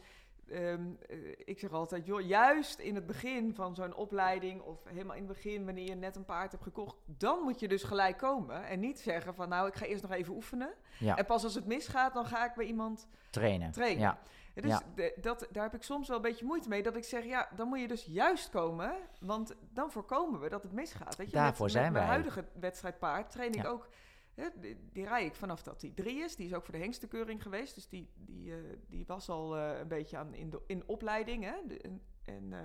ehm, 0.54 0.82
eh, 1.10 1.18
ik 1.46 1.60
zeg 1.60 1.72
altijd, 1.72 2.06
joh, 2.06 2.22
juist 2.22 2.80
in 2.80 2.96
het 2.96 3.06
begin 3.06 3.54
van 3.56 3.76
zo'n 3.76 3.96
opleiding, 3.96 4.62
of 4.62 4.78
helemaal 4.86 5.16
in 5.16 5.24
het 5.28 5.34
begin, 5.34 5.66
wanneer 5.66 5.86
je 5.88 5.96
net 5.96 6.16
een 6.16 6.26
paard 6.26 6.52
hebt 6.52 6.64
gekocht, 6.64 6.96
dan 7.06 7.40
moet 7.44 7.60
je 7.60 7.68
dus 7.68 7.84
gelijk 7.84 8.18
komen. 8.18 8.64
En 8.66 8.80
niet 8.80 9.00
zeggen 9.00 9.36
van, 9.36 9.50
nou, 9.50 9.68
ik 9.68 9.76
ga 9.76 9.86
eerst 9.86 10.02
nog 10.02 10.12
even 10.12 10.34
oefenen. 10.34 10.74
ja. 11.00 11.18
En 11.18 11.26
pas 11.26 11.44
als 11.44 11.56
het 11.56 11.66
misgaat, 11.66 12.14
dan 12.14 12.26
ga 12.26 12.46
ik 12.46 12.54
bij 12.54 12.66
iemand 12.66 13.08
trainen. 13.30 13.72
trainen. 13.72 14.02
Ja, 14.02 14.20
Ja, 14.56 14.62
dus 14.62 14.72
Ja. 14.72 14.82
de- 14.96 15.14
dat, 15.22 15.48
daar 15.52 15.64
heb 15.64 15.74
ik 15.74 15.84
soms 15.84 16.08
wel 16.08 16.16
een 16.18 16.22
beetje 16.24 16.46
moeite 16.46 16.70
mee. 16.70 16.84
Dat 16.84 16.96
ik 16.96 17.04
zeg, 17.04 17.26
ja, 17.26 17.50
dan 17.56 17.68
moet 17.68 17.80
je 17.80 17.88
dus 17.88 18.06
juist 18.06 18.50
komen. 18.50 18.94
Want 19.20 19.56
dan 19.74 19.92
voorkomen 19.92 20.40
we 20.40 20.50
dat 20.50 20.64
het 20.64 20.72
misgaat. 20.72 21.16
Weet 21.16 21.30
je, 21.30 21.36
Daarvoor 21.36 21.64
met, 21.66 21.72
zijn 21.74 21.84
met 21.84 21.94
mijn 21.94 22.06
wij. 22.06 22.14
huidige 22.14 22.46
wedstrijdpaard 22.60 23.32
train 23.32 23.54
ik 23.54 23.66
ook... 23.66 23.88
Hè, 24.36 24.48
die, 24.56 24.78
die 24.94 25.06
rij 25.08 25.26
ik 25.26 25.36
vanaf 25.36 25.64
dat 25.64 25.82
hij 25.82 25.92
drie 25.96 26.24
is. 26.24 26.36
Die 26.36 26.46
is 26.48 26.54
ook 26.54 26.64
voor 26.64 26.74
de 26.74 26.80
hengstekeuring 26.80 27.42
geweest. 27.42 27.76
Dus 27.76 27.88
die, 27.90 28.10
die, 28.16 28.52
eh, 28.52 28.58
die 28.88 29.06
was 29.06 29.30
al 29.30 29.58
eh, 29.58 29.80
een 29.80 29.88
beetje 29.88 30.18
aan, 30.18 30.34
in, 30.34 30.50
de, 30.50 30.62
in 30.68 30.84
opleiding. 30.86 31.44
Hè? 31.44 31.54
De- 31.68 31.78
en 31.82 32.02
en 32.26 32.54
eh, 32.54 32.60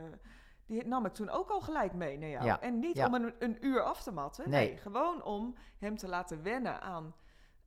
die 0.66 0.86
nam 0.86 1.06
ik 1.06 1.12
toen 1.14 1.30
ook 1.30 1.50
al 1.50 1.60
gelijk 1.60 1.92
mee 1.92 2.18
naar 2.18 2.28
jou. 2.28 2.44
Ja. 2.44 2.60
En 2.60 2.78
niet 2.78 2.96
Ja. 2.96 3.06
om 3.06 3.14
een, 3.14 3.34
een 3.38 3.56
uur 3.60 3.82
af 3.82 4.02
te 4.02 4.12
matten. 4.12 4.50
Nee. 4.50 4.68
Nee. 4.68 4.76
gewoon 4.76 5.22
om 5.22 5.54
hem 5.78 5.96
te 5.96 6.08
laten 6.08 6.42
wennen 6.42 6.80
aan... 6.80 7.14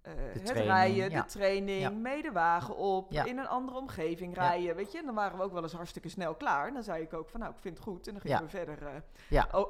het 0.02 0.46
training, 0.46 0.66
rijden, 0.68 1.10
ja. 1.10 1.22
de 1.22 1.28
training, 1.28 1.82
Ja. 1.82 1.90
mee 1.90 2.22
de 2.22 2.32
wagen 2.32 2.76
op, 2.76 3.12
in 3.14 3.38
een 3.38 3.48
andere 3.48 3.78
omgeving 3.78 4.36
rijden, 4.36 4.76
weet 4.76 4.92
je. 4.92 4.98
En 4.98 5.06
dan 5.06 5.16
waren 5.16 5.38
we 5.38 5.44
ook 5.44 5.54
wel 5.54 5.64
eens 5.64 5.74
hartstikke 5.74 6.10
snel 6.10 6.36
klaar. 6.36 6.68
En 6.68 6.74
dan 6.74 6.84
zei 6.84 7.04
ik 7.04 7.14
ook 7.14 7.30
van, 7.30 7.40
nou, 7.40 7.52
ik 7.52 7.60
vind 7.60 7.76
het 7.78 7.84
goed. 7.88 8.08
En 8.08 8.14
dan 8.14 8.22
gingen 8.22 8.42
we 8.44 8.50
verder 8.50 9.04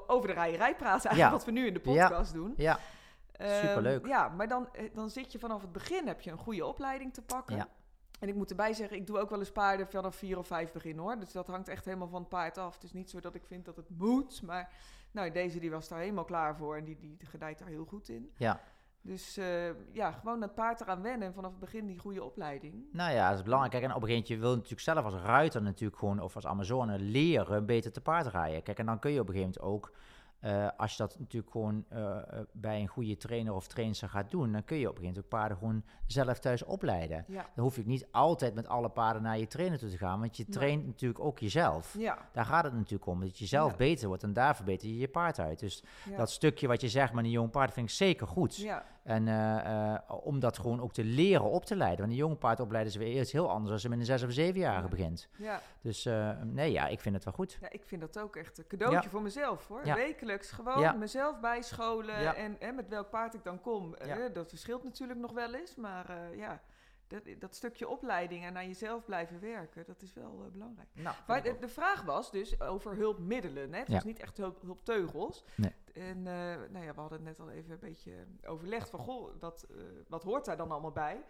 over 0.08 0.28
de 0.36 0.42
rijerij 0.42 0.76
praten, 0.76 1.10
eigenlijk 1.10 1.32
wat 1.44 1.46
we 1.54 1.60
nu 1.60 1.68
in 1.68 1.74
de 1.74 1.80
podcast 1.80 2.34
doen. 2.34 2.54
ja, 2.58 2.80
Superleuk. 3.50 4.08
ja, 4.08 4.30
maar 4.30 4.48
dan, 4.48 4.74
eh, 4.74 4.90
dan 4.94 5.10
zit 5.10 5.32
je 5.32 5.40
vanaf 5.40 5.62
het 5.62 5.72
begin, 5.72 6.08
heb 6.08 6.22
je 6.22 6.32
een 6.32 6.38
goede 6.38 6.66
opleiding 6.66 7.14
te 7.14 7.22
pakken. 7.22 7.56
Ja. 7.56 7.68
En 8.20 8.28
ik 8.28 8.36
moet 8.36 8.50
erbij 8.50 8.74
zeggen, 8.74 8.98
ik 8.98 9.08
doe 9.08 9.20
ook 9.20 9.30
wel 9.30 9.40
eens 9.40 9.52
paarden 9.52 9.88
vanaf 9.88 10.16
vier 10.16 10.38
of 10.38 10.48
vijf 10.48 10.72
beginnen 10.72 11.04
hoor. 11.04 11.20
Dus 11.20 11.32
dat 11.32 11.48
hangt 11.48 11.68
echt 11.68 11.86
helemaal 11.86 12.08
van 12.08 12.20
het 12.20 12.30
paard 12.30 12.58
af. 12.58 12.74
Het 12.74 12.84
is 12.84 12.94
niet 12.94 13.10
zo 13.10 13.20
dat 13.20 13.36
ik 13.36 13.46
vind 13.46 13.66
dat 13.66 13.76
het 13.76 13.90
moet, 13.90 14.42
maar 14.42 14.74
nou, 15.12 15.32
deze 15.32 15.60
die 15.60 15.72
was 15.72 15.88
daar 15.88 16.00
helemaal 16.00 16.26
klaar 16.26 16.56
voor 16.56 16.78
en 16.78 16.84
die, 16.84 16.98
die 16.98 17.18
gedijt 17.24 17.60
daar 17.60 17.68
heel 17.68 17.86
goed 17.86 18.10
in. 18.10 18.32
ja. 18.38 18.62
Dus 19.04 19.38
eh, 19.38 19.94
ja, 19.94 20.12
gewoon 20.12 20.42
het 20.42 20.56
paard 20.56 20.82
eraan 20.82 21.02
wennen 21.02 21.28
en 21.28 21.34
vanaf 21.34 21.52
het 21.52 21.60
begin 21.60 21.86
die 21.86 22.00
goede 22.00 22.24
opleiding. 22.24 22.86
Nou 22.92 23.14
ja, 23.14 23.30
dat 23.30 23.38
is 23.38 23.44
belangrijk. 23.44 23.74
Kijk, 23.74 23.84
en 23.84 23.96
op 23.96 24.02
een 24.02 24.08
gegeven 24.08 24.30
moment, 24.30 24.42
je 24.42 24.48
wil 24.48 24.56
natuurlijk 24.56 24.82
zelf 24.82 25.06
als 25.06 25.24
ruiter 25.24 25.62
natuurlijk 25.62 26.00
gewoon, 26.00 26.20
of 26.20 26.36
als 26.36 26.46
Amazone, 26.46 27.00
leren 27.00 27.66
beter 27.66 27.92
te 27.92 28.02
paard 28.02 28.28
rijden. 28.28 28.64
Kijk, 28.64 28.80
en 28.80 28.86
dan 28.86 29.00
kun 29.00 29.12
je 29.12 29.20
op 29.20 29.28
een 29.28 29.34
gegeven 29.34 29.62
moment 29.62 29.74
ook, 29.76 29.96
eh, 30.42 30.68
als 30.78 30.92
je 30.92 30.98
dat 30.98 31.20
natuurlijk 31.20 31.52
gewoon 31.52 31.86
eh, 31.90 32.18
eh, 32.18 32.24
bij 32.52 32.80
een 32.82 32.88
goede 32.88 33.18
trainer 33.18 33.54
of 33.54 33.68
trainster 33.68 34.10
gaat 34.10 34.32
doen, 34.32 34.52
dan 34.52 34.64
kun 34.64 34.78
je 34.78 34.90
op 34.90 34.96
een 34.98 35.02
gegeven 35.02 35.22
moment 35.22 35.34
ook 35.34 35.40
paarden 35.40 35.58
gewoon 35.58 35.84
zelf 36.08 36.40
thuis 36.40 36.64
opleiden. 36.64 37.26
Ja, 37.28 37.50
Dan 37.56 37.64
hoef 37.64 37.76
je 37.76 37.84
niet 37.86 38.08
altijd 38.12 38.56
met 38.56 38.68
alle 38.68 38.90
paarden 38.90 39.22
naar 39.22 39.38
je 39.38 39.48
trainer 39.48 39.80
toe 39.80 39.90
te 39.90 39.98
gaan, 39.98 40.20
want 40.20 40.38
je 40.38 40.44
Nee. 40.48 40.58
traint 40.58 40.86
natuurlijk 40.86 41.20
ook 41.24 41.40
jezelf. 41.40 41.96
ja, 41.98 42.18
Daar 42.32 42.46
gaat 42.46 42.64
het 42.64 42.74
natuurlijk 42.74 43.06
om, 43.06 43.20
dat 43.20 43.38
je 43.38 43.46
zelf 43.46 43.72
Ja. 43.72 43.78
beter 43.78 44.08
wordt 44.08 44.24
en 44.24 44.34
daar 44.34 44.56
verbeter 44.56 44.88
je 44.88 44.98
je 44.98 45.08
paard 45.08 45.40
uit. 45.40 45.60
Dus 45.60 45.84
dat 46.18 46.32
stukje 46.32 46.68
wat 46.68 46.82
je 46.82 46.90
zegt 46.90 47.14
met 47.14 47.24
een 47.24 47.30
jong 47.32 47.52
paard 47.52 47.74
vind 47.74 47.90
ik 47.90 47.96
zeker 47.96 48.28
goed. 48.28 48.56
En 49.12 49.28
eh, 49.28 49.92
eh, 49.94 50.00
om 50.08 50.40
dat 50.40 50.58
gewoon 50.58 50.82
ook 50.82 50.94
te 50.94 51.04
leren 51.04 51.46
op 51.50 51.66
te 51.66 51.76
leiden. 51.76 52.00
Want 52.00 52.12
een 52.12 52.18
jong 52.18 52.38
paard 52.38 52.60
opleiden 52.60 52.94
is 52.94 52.98
weer 52.98 53.20
iets 53.22 53.32
heel 53.32 53.50
anders 53.50 53.72
als 53.74 53.82
je 53.82 53.90
met 53.90 54.00
een 54.00 54.06
zes 54.06 54.24
of 54.24 54.32
zevenjarige 54.32 54.84
Ja. 54.84 54.90
begint. 54.90 55.30
ja. 55.38 55.62
Dus 55.82 56.06
eh, 56.06 56.42
nee, 56.42 56.72
ja, 56.72 56.88
ik 56.88 57.00
vind 57.00 57.16
het 57.16 57.24
wel 57.24 57.34
goed. 57.34 57.58
Ja, 57.62 57.70
ik 57.70 57.84
vind 57.86 58.02
dat 58.02 58.20
ook 58.20 58.36
echt 58.36 58.58
een 58.58 58.68
cadeautje 58.68 59.10
voor 59.10 59.22
mezelf 59.22 59.68
hoor. 59.68 59.82
Wekelijks 59.84 60.52
gewoon 60.52 60.98
mezelf 61.00 61.40
bijscholen. 61.40 62.36
En, 62.36 62.60
en 62.60 62.76
met 62.76 62.88
welk 62.88 63.10
paard 63.10 63.34
ik 63.34 63.44
dan 63.44 63.62
kom. 63.62 63.96
dat 64.34 64.50
verschilt 64.50 64.84
natuurlijk 64.84 65.20
nog 65.20 65.32
wel 65.32 65.54
eens. 65.54 65.76
Maar 65.76 66.36
ja, 66.36 66.62
dat, 67.08 67.22
dat 67.40 67.56
stukje 67.56 67.88
opleiding 67.88 68.46
en 68.46 68.58
aan 68.58 68.68
jezelf 68.68 69.06
blijven 69.06 69.40
werken, 69.40 69.84
dat 69.88 70.02
is 70.02 70.14
wel 70.14 70.50
belangrijk. 70.52 70.88
Nou, 70.94 71.16
Maar 71.28 71.44
de, 71.44 71.58
de 71.60 71.68
vraag 71.68 72.02
was 72.04 72.32
dus 72.32 72.62
over 72.62 72.96
hulpmiddelen. 72.96 73.74
Hè? 73.74 73.80
Het 73.80 73.88
Ja. 73.88 73.94
was 73.94 74.04
niet 74.04 74.20
echt 74.20 74.38
hulp, 74.38 74.62
hulpteugels. 74.62 75.44
Nee. 75.56 75.74
En 75.94 76.18
eh, 76.28 76.34
nou 76.72 76.86
ja, 76.86 76.94
we 76.94 77.00
hadden 77.00 77.24
net 77.24 77.40
al 77.40 77.50
even 77.50 77.72
een 77.72 77.80
beetje 77.80 78.12
overlegd 78.46 78.90
van, 78.90 79.00
goh, 79.00 79.30
wat, 79.40 79.66
eh, 79.72 79.78
wat 80.08 80.24
hoort 80.24 80.46
daar 80.46 80.58
dan 80.58 80.72
allemaal 80.72 80.92
bij? 80.92 81.24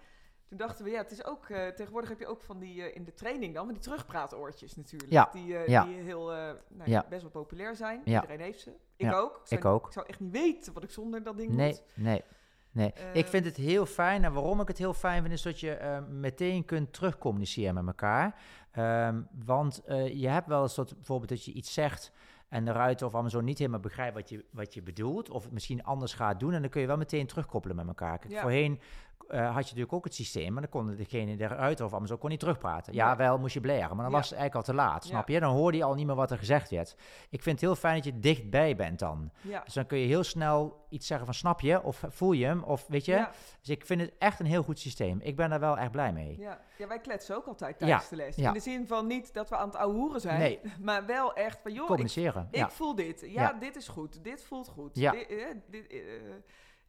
Toen 0.46 0.58
dachten 0.58 0.86
we, 0.86 0.92
ja, 0.92 0.98
het 0.98 1.12
is 1.12 1.26
ook, 1.26 1.50
eh, 1.50 1.68
tegenwoordig 1.68 2.10
heb 2.10 2.20
je 2.20 2.28
ook 2.28 2.42
van 2.42 2.60
die, 2.60 2.94
in 2.94 3.04
de 3.04 3.14
training 3.14 3.54
dan, 3.54 3.66
van 3.66 3.74
die 3.74 3.84
terugpraatoortjes 3.84 4.76
natuurlijk. 4.76 5.12
Ja, 5.12 5.30
Die, 5.34 5.46
ja. 5.48 5.84
die 5.84 5.96
heel, 5.96 6.26
nou, 6.26 6.90
ja, 6.90 7.06
best 7.10 7.22
wel 7.22 7.32
populair 7.32 7.76
zijn. 7.76 8.02
Iedereen 8.06 8.40
heeft 8.40 8.60
ze. 8.60 8.72
Ik 8.96 9.14
ook. 9.14 9.42
zou, 9.44 9.60
ik 9.62 9.66
ook. 9.66 9.86
Ik 9.86 9.94
zou 9.94 10.06
echt 10.08 10.20
niet 10.20 10.32
weten 10.32 10.74
wat 10.74 10.84
ik 10.84 10.90
zonder 10.92 11.24
dat 11.24 11.38
ding 11.38 11.52
Nee, 11.52 11.70
moet. 11.70 11.84
nee, 11.94 12.24
nee. 12.72 12.94
Ik 13.14 13.28
vind 13.28 13.46
het 13.46 13.56
heel 13.56 13.86
fijn. 13.86 14.24
En 14.24 14.34
waarom 14.34 14.62
ik 14.62 14.68
het 14.68 14.78
heel 14.78 14.94
fijn 14.94 15.22
vind, 15.22 15.34
is 15.34 15.42
dat 15.42 15.60
je 15.60 15.72
eh, 15.74 16.04
meteen 16.08 16.66
kunt 16.66 16.94
terugcommuniceren 16.94 17.74
met 17.74 17.88
elkaar. 17.88 18.42
Ehm, 18.72 19.22
want 19.46 19.82
je 20.14 20.28
hebt 20.28 20.48
wel 20.48 20.62
eens 20.62 20.76
dat 20.76 20.96
bijvoorbeeld 20.96 21.30
dat 21.30 21.46
je 21.46 21.52
iets 21.52 21.74
zegt 21.74 22.12
en 22.52 22.66
de 22.66 22.72
ruiter 22.72 23.08
of 23.08 23.16
Amazon 23.16 23.44
niet 23.44 23.58
helemaal 23.58 23.80
begrijpt 23.80 24.16
wat 24.16 24.30
je, 24.30 24.46
wat 24.52 24.74
je 24.74 24.82
bedoelt, 24.82 25.30
of 25.30 25.44
het 25.44 25.52
misschien 25.52 25.84
anders 25.84 26.14
gaat 26.14 26.40
doen, 26.40 26.54
en 26.54 26.62
dan 26.62 26.70
kun 26.70 26.82
je 26.82 26.88
wel 26.88 26.98
meteen 26.98 27.28
terugkoppelen 27.28 27.76
met 27.76 27.88
elkaar. 27.88 28.20
Kijk, 28.20 28.34
Ja. 28.34 28.42
Voorheen 28.42 28.80
had 29.40 29.54
je 29.54 29.60
natuurlijk 29.62 29.94
ook 29.94 30.04
het 30.04 30.16
systeem, 30.16 30.54
maar 30.54 30.62
dan 30.62 30.72
kon 30.72 30.96
degene 30.96 31.36
de 31.36 31.48
ruiter 31.48 31.86
of 31.86 31.94
Amazon 31.94 32.18
kon 32.18 32.30
niet 32.30 32.40
terugpraten. 32.40 32.94
Ja, 32.94 33.16
wel 33.16 33.38
moest 33.38 33.54
je 33.54 33.60
blaren, 33.60 33.96
maar 33.96 34.06
dan 34.06 34.14
was 34.14 34.30
het 34.30 34.40
eigenlijk 34.40 34.56
al 34.56 34.74
te 34.74 34.82
laat, 34.82 35.04
snap 35.06 35.28
je? 35.28 35.40
Dan 35.40 35.52
hoorde 35.54 35.78
je 35.78 35.84
al 35.84 35.94
niet 35.94 36.06
meer 36.06 36.16
wat 36.16 36.32
er 36.32 36.38
gezegd 36.38 36.70
werd. 36.70 36.96
Ik 37.30 37.42
vind 37.42 37.56
het 37.56 37.70
heel 37.70 37.76
fijn 37.76 37.96
dat 37.96 38.04
je 38.04 38.20
dichtbij 38.20 38.76
bent 38.76 39.00
dan. 39.00 39.32
Ja. 39.42 39.62
Dus 39.64 39.74
dan 39.74 39.86
kun 39.86 39.98
je 39.98 40.08
heel 40.08 40.24
snel 40.24 40.86
iets 40.90 41.08
zeggen 41.08 41.26
van 41.26 41.36
snap 41.36 41.62
je, 41.62 41.84
of 41.84 42.04
voel 42.08 42.32
je 42.32 42.46
hem, 42.46 42.64
of 42.64 42.88
weet 42.88 43.06
je. 43.06 43.12
Ja, 43.12 43.32
Dus 43.60 43.70
ik 43.70 43.86
vind 43.86 44.02
het 44.02 44.14
echt 44.18 44.40
een 44.40 44.46
heel 44.46 44.64
goed 44.64 44.80
systeem. 44.80 45.20
Ik 45.22 45.36
ben 45.36 45.50
daar 45.50 45.60
wel 45.60 45.78
echt 45.78 45.92
blij 45.92 46.14
mee. 46.14 46.38
ja. 46.40 46.60
ja, 46.78 46.88
wij 46.88 47.00
kletsen 47.00 47.36
ook 47.36 47.46
altijd 47.46 47.80
tijdens 47.80 48.10
de 48.10 48.16
les. 48.16 48.36
ja. 48.36 48.48
In 48.48 48.54
de 48.54 48.60
zin 48.60 48.88
van 48.88 49.08
niet 49.08 49.34
dat 49.34 49.50
we 49.50 49.56
aan 49.56 49.68
het 49.68 49.76
ouwehoeren 49.78 50.22
zijn, 50.22 50.40
Nee. 50.40 50.60
maar 50.82 51.06
wel 51.06 51.34
echt 51.34 51.60
van, 51.62 51.72
joh, 51.72 51.82
ik, 51.82 51.88
Communiceren. 51.88 52.48
ik 52.52 52.58
ja. 52.58 52.70
voel 52.70 52.96
dit. 52.96 53.24
Ja, 53.28 53.54
dit 53.54 53.76
is 53.76 53.88
goed. 53.88 54.24
Dit 54.24 54.44
voelt 54.44 54.68
goed. 54.68 54.96
Ja. 54.96 55.12
Dit, 55.12 55.28
eh, 55.30 55.46
dit, 55.70 55.88
eh, 55.88 56.00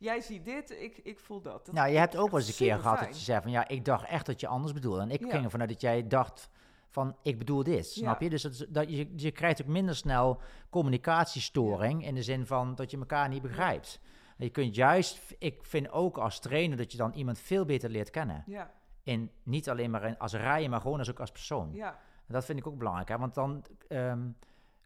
jij 0.02 0.20
ziet 0.20 0.44
dit, 0.44 0.70
ik, 0.70 0.98
ik 1.02 1.18
voel 1.18 1.40
dat. 1.40 1.66
Dat 1.66 1.74
Nou, 1.74 1.90
je 1.90 1.98
hebt 1.98 2.16
ook 2.16 2.30
wel 2.30 2.38
eens 2.40 2.48
een 2.48 2.54
keer 2.54 2.78
gehad 2.78 2.96
fijn. 2.96 3.08
dat 3.10 3.18
je 3.18 3.24
zei 3.24 3.40
van 3.42 3.50
ja, 3.50 3.68
ik 3.68 3.84
dacht 3.84 4.06
echt 4.08 4.26
dat 4.26 4.40
je 4.40 4.46
anders 4.46 4.72
bedoelde. 4.72 5.00
En 5.00 5.10
ik 5.10 5.20
Ja. 5.20 5.30
ging 5.30 5.44
ervan 5.44 5.60
uit 5.60 5.68
dat 5.68 5.80
jij 5.80 6.06
dacht 6.06 6.50
van 6.88 7.16
ik 7.22 7.38
bedoel 7.38 7.62
dit, 7.62 7.86
snap 7.86 8.20
Ja. 8.20 8.24
je? 8.24 8.30
Dus 8.30 8.42
dat, 8.68 8.88
je, 8.90 9.12
je 9.16 9.30
krijgt 9.30 9.62
ook 9.62 9.68
minder 9.68 9.96
snel 9.96 10.40
communicatiestoring 10.70 12.06
in 12.06 12.14
de 12.14 12.22
zin 12.22 12.46
van 12.46 12.74
dat 12.74 12.90
je 12.90 12.98
elkaar 12.98 13.28
niet 13.28 13.42
begrijpt. 13.42 14.00
En 14.36 14.44
je 14.44 14.50
kunt 14.50 14.74
juist, 14.74 15.34
ik 15.38 15.64
vind 15.64 15.90
ook 15.90 16.18
als 16.18 16.40
trainer 16.40 16.76
dat 16.76 16.92
je 16.92 16.98
dan 16.98 17.12
iemand 17.12 17.38
veel 17.38 17.64
beter 17.64 17.90
leert 17.90 18.10
kennen. 18.10 18.42
Ja, 18.46 18.70
In, 19.02 19.30
niet 19.42 19.68
alleen 19.70 19.90
maar 19.90 20.04
in, 20.04 20.18
als 20.18 20.32
rijden, 20.32 20.70
maar 20.70 20.80
gewoon 20.80 20.98
als 20.98 21.10
ook 21.10 21.20
als 21.20 21.30
persoon. 21.32 21.70
ja, 21.72 21.90
En 22.26 22.34
dat 22.34 22.44
vind 22.44 22.58
ik 22.58 22.66
ook 22.66 22.78
belangrijk, 22.78 23.08
hè? 23.08 23.18
want 23.18 23.34
dan, 23.34 23.64
ehm, 23.88 24.28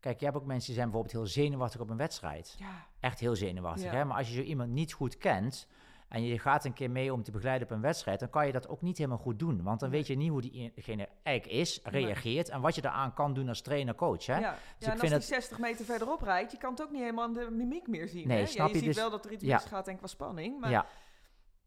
kijk, 0.07 0.19
je 0.19 0.25
hebt 0.25 0.37
ook 0.37 0.47
mensen 0.47 0.67
die 0.67 0.75
zijn 0.75 0.91
bijvoorbeeld 0.91 1.17
heel 1.17 1.27
zenuwachtig 1.45 1.81
op 1.81 1.91
een 1.91 1.97
wedstrijd 1.97 2.55
ja, 2.59 2.87
echt 3.01 3.21
heel 3.21 3.37
zenuwachtig. 3.37 3.91
Ja. 3.93 3.97
Hè? 3.97 4.05
Maar 4.05 4.17
als 4.17 4.29
je 4.29 4.35
zo 4.35 4.41
iemand 4.43 4.71
niet 4.71 4.93
goed 4.93 5.19
kent 5.19 5.69
en 6.09 6.23
je 6.25 6.39
gaat 6.39 6.65
een 6.65 6.73
keer 6.73 6.91
mee 6.91 7.13
om 7.13 7.23
te 7.23 7.31
begeleiden 7.31 7.69
op 7.69 7.75
een 7.75 7.81
wedstrijd, 7.81 8.21
dan 8.21 8.31
kan 8.31 8.47
je 8.47 8.53
dat 8.53 8.69
ook 8.69 8.83
niet 8.83 8.99
helemaal 8.99 9.19
goed 9.19 9.39
doen. 9.39 9.63
Want 9.63 9.81
dan 9.81 9.91
Nee. 9.91 9.99
weet 9.99 10.07
je 10.09 10.17
niet 10.17 10.31
hoe 10.31 10.41
diegene 10.41 11.09
eigenlijk 11.23 11.59
is, 11.59 11.81
reageert 11.85 12.49
en 12.49 12.61
wat 12.61 12.75
je 12.75 12.81
daaraan 12.81 13.15
kan 13.15 13.35
doen 13.35 13.49
als 13.49 13.61
trainer, 13.61 13.95
coach. 13.95 14.27
Hè? 14.27 14.39
ja. 14.39 14.57
Dus 14.79 14.87
ja 14.87 14.93
en 14.95 15.01
als 15.01 15.11
die 15.11 15.21
60 15.21 15.59
meter 15.59 15.85
verderop 15.85 16.23
rijdt, 16.23 16.53
je 16.53 16.59
kan 16.59 16.71
het 16.71 16.83
ook 16.83 16.91
niet 16.91 17.01
helemaal 17.01 17.33
de 17.33 17.49
mimiek 17.51 17.87
meer 17.87 18.09
zien. 18.09 18.29
Nee, 18.29 18.39
hè? 18.39 18.47
snap 18.47 18.67
ja, 18.67 18.73
je? 18.73 18.73
je 18.73 18.79
ziet 18.79 18.87
Dus- 18.87 18.97
wel 18.97 19.11
dat 19.11 19.25
er 19.25 19.33
iets 19.33 19.45
ja. 19.45 19.57
misgaat 19.57 19.89
en 19.89 19.97
qua 19.97 20.07
spanning. 20.07 20.61
Maar 20.61 20.71
Ja. 20.71 20.87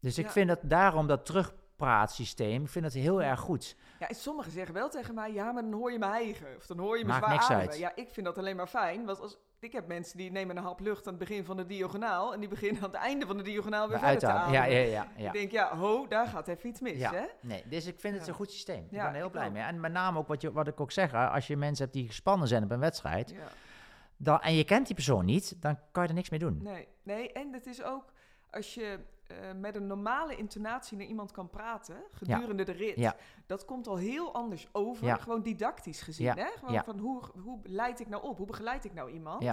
Dus 0.00 0.18
ik 0.18 0.30
vind 0.30 0.48
dat 0.48 0.58
daarom 0.62 1.06
dat 1.06 1.26
terugpraatsysteem, 1.80 2.62
ik 2.62 2.68
vind 2.68 2.84
dat 2.84 2.92
heel 2.94 3.22
erg 3.22 3.40
goed. 3.40 3.76
Ja, 3.98 4.08
en 4.08 4.14
sommigen 4.14 4.52
zeggen 4.52 4.74
wel 4.74 4.88
tegen 4.88 5.14
mij, 5.14 5.32
ja, 5.32 5.52
maar 5.52 5.62
dan 5.62 5.72
hoor 5.72 5.92
je 5.92 5.98
me 5.98 6.06
hijgen. 6.06 6.56
Of 6.56 6.66
dan 6.66 6.78
hoor 6.78 6.98
je 6.98 7.04
me 7.04 7.10
Maakt 7.10 7.22
zwaar 7.24 7.32
niks 7.34 7.44
ademen. 7.50 7.68
uit. 7.68 7.78
Ja, 7.78 7.92
ik 7.94 8.08
vind 8.10 8.26
dat 8.26 8.38
alleen 8.38 8.56
maar 8.56 8.66
fijn. 8.66 9.04
Want 9.04 9.20
als, 9.20 9.38
ik 9.58 9.72
heb 9.72 9.86
mensen 9.86 10.18
die 10.18 10.30
nemen 10.30 10.56
een 10.56 10.62
hap 10.62 10.80
lucht 10.80 11.06
aan 11.06 11.14
het 11.14 11.18
begin 11.28 11.44
van 11.44 11.56
de 11.56 11.66
diagonaal. 11.66 12.32
En 12.34 12.40
die 12.40 12.48
beginnen 12.48 12.82
aan 12.82 12.90
het 12.90 12.98
einde 13.00 13.26
van 13.26 13.36
de 13.36 13.42
diagonaal 13.42 13.88
weer 13.88 13.98
verder 13.98 14.18
te 14.18 14.26
ademen. 14.26 14.52
Ja, 14.52 14.64
ja, 14.64 14.78
ja. 14.78 15.06
ja. 15.16 15.26
Ik 15.26 15.32
denk, 15.32 15.50
ja, 15.50 15.76
ho, 15.76 16.06
daar 16.08 16.26
gaat 16.26 16.48
even 16.48 16.68
iets 16.68 16.80
mis, 16.80 16.98
Ja. 16.98 17.12
hè? 17.12 17.24
Nee, 17.40 17.62
dus 17.68 17.86
ik 17.86 18.00
vind 18.00 18.18
het 18.18 18.28
een 18.28 18.34
goed 18.34 18.50
systeem. 18.52 18.82
Ik 18.84 18.90
ben 18.90 19.00
er 19.00 19.14
heel 19.14 19.26
ik 19.26 19.32
blij 19.32 19.46
ook. 19.46 19.52
mee. 19.52 19.62
En 19.62 19.80
met 19.80 19.92
name 19.92 20.18
ook 20.18 20.28
wat, 20.28 20.40
je, 20.40 20.52
wat 20.52 20.66
ik 20.68 20.80
ook 20.80 20.92
zeg, 20.92 21.14
als 21.14 21.46
je 21.46 21.56
mensen 21.56 21.84
hebt 21.84 21.96
die 21.96 22.06
gespannen 22.06 22.48
zijn 22.48 22.62
op 22.64 22.70
een 22.70 22.80
wedstrijd, 22.80 23.30
Ja. 23.30 23.36
dan, 24.16 24.40
en 24.40 24.54
je 24.54 24.64
kent 24.64 24.86
die 24.86 24.94
persoon 24.94 25.24
niet, 25.24 25.56
dan 25.62 25.78
kan 25.92 26.02
je 26.02 26.08
er 26.08 26.14
niks 26.14 26.30
mee 26.30 26.38
doen. 26.40 26.60
Nee, 26.62 26.88
nee, 27.02 27.32
en 27.32 27.52
het 27.52 27.66
is 27.66 27.82
ook 27.82 28.04
als 28.50 28.74
je 28.74 28.98
eh, 29.30 29.52
met 29.56 29.76
een 29.76 29.86
normale 29.86 30.36
intonatie 30.36 30.96
naar 30.96 31.06
iemand 31.06 31.30
kan 31.30 31.50
praten 31.50 31.96
gedurende 32.10 32.64
de 32.64 32.72
rit. 32.72 32.96
Ja. 32.96 33.16
Dat 33.46 33.64
komt 33.64 33.86
al 33.86 33.96
heel 33.96 34.34
anders 34.34 34.68
over, 34.72 35.06
Ja. 35.06 35.16
gewoon 35.16 35.42
didactisch 35.42 36.02
gezien. 36.02 36.38
Hè? 36.38 36.46
Gewoon 36.58 36.84
van 36.84 36.98
hoe, 36.98 37.22
hoe 37.42 37.58
leid 37.62 38.00
ik 38.00 38.08
nou 38.08 38.22
op? 38.22 38.36
Hoe 38.36 38.46
begeleid 38.46 38.84
ik 38.84 38.94
nou 38.94 39.10
iemand? 39.10 39.44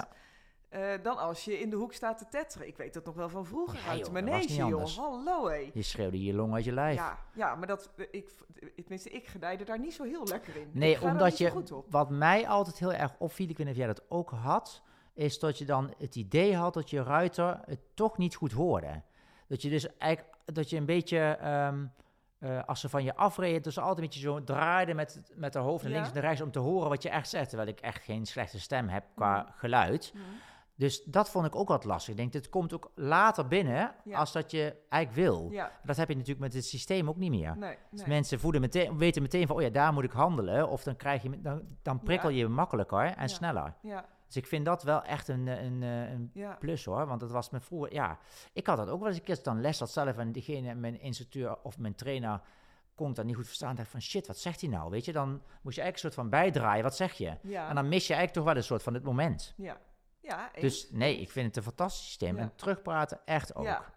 Eh, 0.69 0.89
dan 1.01 1.17
als 1.17 1.45
je 1.45 1.59
in 1.59 1.69
de 1.69 1.75
hoek 1.75 1.93
staat 1.93 2.17
te 2.17 2.27
tetteren. 2.29 2.67
Ik 2.67 2.77
weet 2.77 2.93
dat 2.93 3.05
nog 3.05 3.15
wel 3.15 3.29
van 3.29 3.45
vroeger 3.45 3.79
Ja, 3.79 3.85
uit 3.89 4.05
de 4.05 4.11
manege, 4.11 4.65
joh. 4.65 4.85
Hallo, 4.85 5.47
hé. 5.47 5.69
Je 5.73 5.81
schreeuwde 5.81 6.23
je 6.23 6.33
long 6.33 6.53
uit 6.53 6.63
je 6.63 6.71
lijf. 6.71 6.95
Ja, 6.97 7.17
ja, 7.33 7.55
maar 7.55 7.67
dat, 7.67 7.89
eh, 7.95 8.05
ik, 8.11 8.29
tenminste, 8.75 9.09
ik 9.09 9.27
gedijde 9.27 9.63
daar 9.63 9.79
niet 9.79 9.93
zo 9.93 10.03
heel 10.03 10.25
lekker 10.27 10.55
in. 10.55 10.69
Nee, 10.71 11.01
omdat 11.01 11.37
je, 11.37 11.49
goed 11.49 11.71
op. 11.71 11.85
wat 11.89 12.09
mij 12.09 12.47
altijd 12.47 12.79
heel 12.79 12.93
erg 12.93 13.15
opviel, 13.19 13.49
ik 13.49 13.57
weet 13.57 13.65
niet 13.67 13.75
of 13.75 13.81
jij 13.81 13.93
dat 13.93 14.01
ook 14.09 14.29
had, 14.29 14.81
is 15.13 15.39
dat 15.39 15.57
je 15.57 15.65
dan 15.65 15.93
het 15.97 16.15
idee 16.15 16.55
had 16.55 16.73
dat 16.73 16.89
je 16.89 17.03
ruiter 17.03 17.59
het 17.65 17.79
toch 17.93 18.17
niet 18.17 18.35
goed 18.35 18.51
hoorde. 18.51 19.01
Dat 19.47 19.61
je 19.61 19.69
dus 19.69 19.97
eigenlijk, 19.97 20.37
dat 20.45 20.69
je 20.69 20.77
een 20.77 20.85
beetje, 20.85 21.19
ehm, 21.19 21.85
eh, 22.39 22.63
als 22.65 22.79
ze 22.79 22.89
van 22.89 23.03
je 23.03 23.15
afreden, 23.15 23.61
dus 23.61 23.77
altijd 23.79 23.97
een 23.97 24.03
beetje 24.03 24.19
zo 24.19 24.43
draaide 24.43 24.93
met, 24.93 25.21
met 25.35 25.53
de 25.53 25.59
hoofd 25.59 25.83
naar 25.83 25.91
Ja. 25.91 25.97
links 25.97 26.13
en 26.13 26.19
naar 26.19 26.29
rechts 26.29 26.43
om 26.43 26.51
te 26.51 26.59
horen 26.59 26.89
wat 26.89 27.03
je 27.03 27.09
echt 27.09 27.29
zegt. 27.29 27.47
Terwijl 27.49 27.69
ik 27.69 27.79
echt 27.79 28.03
geen 28.03 28.25
slechte 28.25 28.59
stem 28.59 28.87
heb 28.87 29.03
qua 29.15 29.41
Mhm. 29.41 29.51
geluid. 29.57 30.11
Mhm. 30.13 30.23
Dus 30.75 31.03
dat 31.03 31.29
vond 31.29 31.45
ik 31.45 31.55
ook 31.55 31.67
wat 31.67 31.83
lastig. 31.83 32.09
Ik 32.13 32.17
denk, 32.19 32.31
dit 32.31 32.49
komt 32.49 32.73
ook 32.73 32.91
later 32.95 33.47
binnen 33.47 33.91
Ja. 34.03 34.17
als 34.19 34.31
dat 34.31 34.51
je 34.51 34.75
eigenlijk 34.89 35.27
wil. 35.29 35.51
Ja, 35.51 35.71
Dat 35.83 35.97
heb 35.97 36.07
je 36.09 36.13
natuurlijk 36.13 36.41
met 36.41 36.53
het 36.53 36.65
systeem 36.65 37.09
ook 37.09 37.17
niet 37.17 37.29
meer. 37.29 37.57
nee, 37.57 37.77
Dus 37.91 38.05
mensen 38.05 38.39
voelen 38.39 38.61
meteen, 38.61 38.97
weten 38.97 39.21
meteen 39.21 39.47
van, 39.47 39.55
oh 39.55 39.61
ja, 39.61 39.69
daar 39.69 39.93
moet 39.93 40.03
ik 40.03 40.11
handelen. 40.11 40.69
Of 40.69 40.83
dan, 40.83 40.95
krijg 40.95 41.21
je, 41.23 41.41
dan, 41.41 41.61
dan 41.81 41.99
prikkel 41.99 42.29
je 42.29 42.47
makkelijker 42.47 43.05
en 43.05 43.29
sneller. 43.29 43.73
Ja, 43.81 44.05
Dus 44.27 44.35
ik 44.35 44.47
vind 44.47 44.65
dat 44.65 44.83
wel 44.83 45.03
echt 45.03 45.27
een, 45.27 45.47
eh, 45.47 45.63
een, 45.63 45.83
eh, 45.83 46.11
een 46.11 46.29
ja. 46.33 46.55
plus 46.59 46.85
hoor. 46.85 47.05
Want 47.07 47.19
dat 47.19 47.31
was 47.31 47.49
me 47.49 47.59
vroeger, 47.59 47.93
ja. 47.93 48.19
Ik 48.53 48.67
had 48.67 48.77
dat 48.77 48.89
ook 48.89 48.99
wel 48.99 49.07
eens 49.07 49.17
een 49.17 49.23
keer 49.23 49.29
als 49.29 49.39
ik 49.39 49.45
dan 49.45 49.61
les 49.61 49.79
had 49.79 49.91
zelf. 49.91 50.17
En 50.17 50.31
diegene, 50.31 50.75
mijn 50.75 51.01
instructeur 51.01 51.57
of 51.63 51.77
mijn 51.77 51.95
trainer, 51.95 52.41
kon 52.95 53.13
dat 53.13 53.25
niet 53.25 53.35
goed 53.35 53.47
verstaan. 53.47 53.75
dacht 53.75 53.89
van, 53.89 54.01
shit, 54.01 54.27
wat 54.27 54.37
zegt 54.37 54.61
hij 54.61 54.69
nou? 54.69 54.89
Weet 54.89 55.05
je, 55.05 55.11
dan 55.11 55.29
moest 55.29 55.75
je 55.75 55.81
eigenlijk 55.81 55.93
een 55.93 55.99
soort 55.99 56.13
van 56.13 56.29
bijdraaien. 56.29 56.83
Wat 56.83 56.95
zeg 56.95 57.13
je? 57.13 57.37
ja. 57.41 57.69
En 57.69 57.75
dan 57.75 57.87
mis 57.87 58.07
je 58.07 58.13
eigenlijk 58.13 58.33
toch 58.33 58.43
wel 58.43 58.55
een 58.55 58.67
soort 58.67 58.83
van 58.83 58.93
het 58.93 59.03
moment. 59.03 59.53
Ja, 59.57 59.77
ja 60.19 60.53
eens. 60.53 60.61
Dus 60.61 60.91
nee, 60.91 61.19
ik 61.19 61.31
vind 61.31 61.47
het 61.47 61.57
een 61.57 61.63
fantastisch 61.63 62.05
systeem. 62.05 62.35
Ja. 62.35 62.41
En 62.41 62.55
terugpraten 62.55 63.19
echt 63.25 63.55
ook. 63.55 63.65
Ja. 63.65 63.95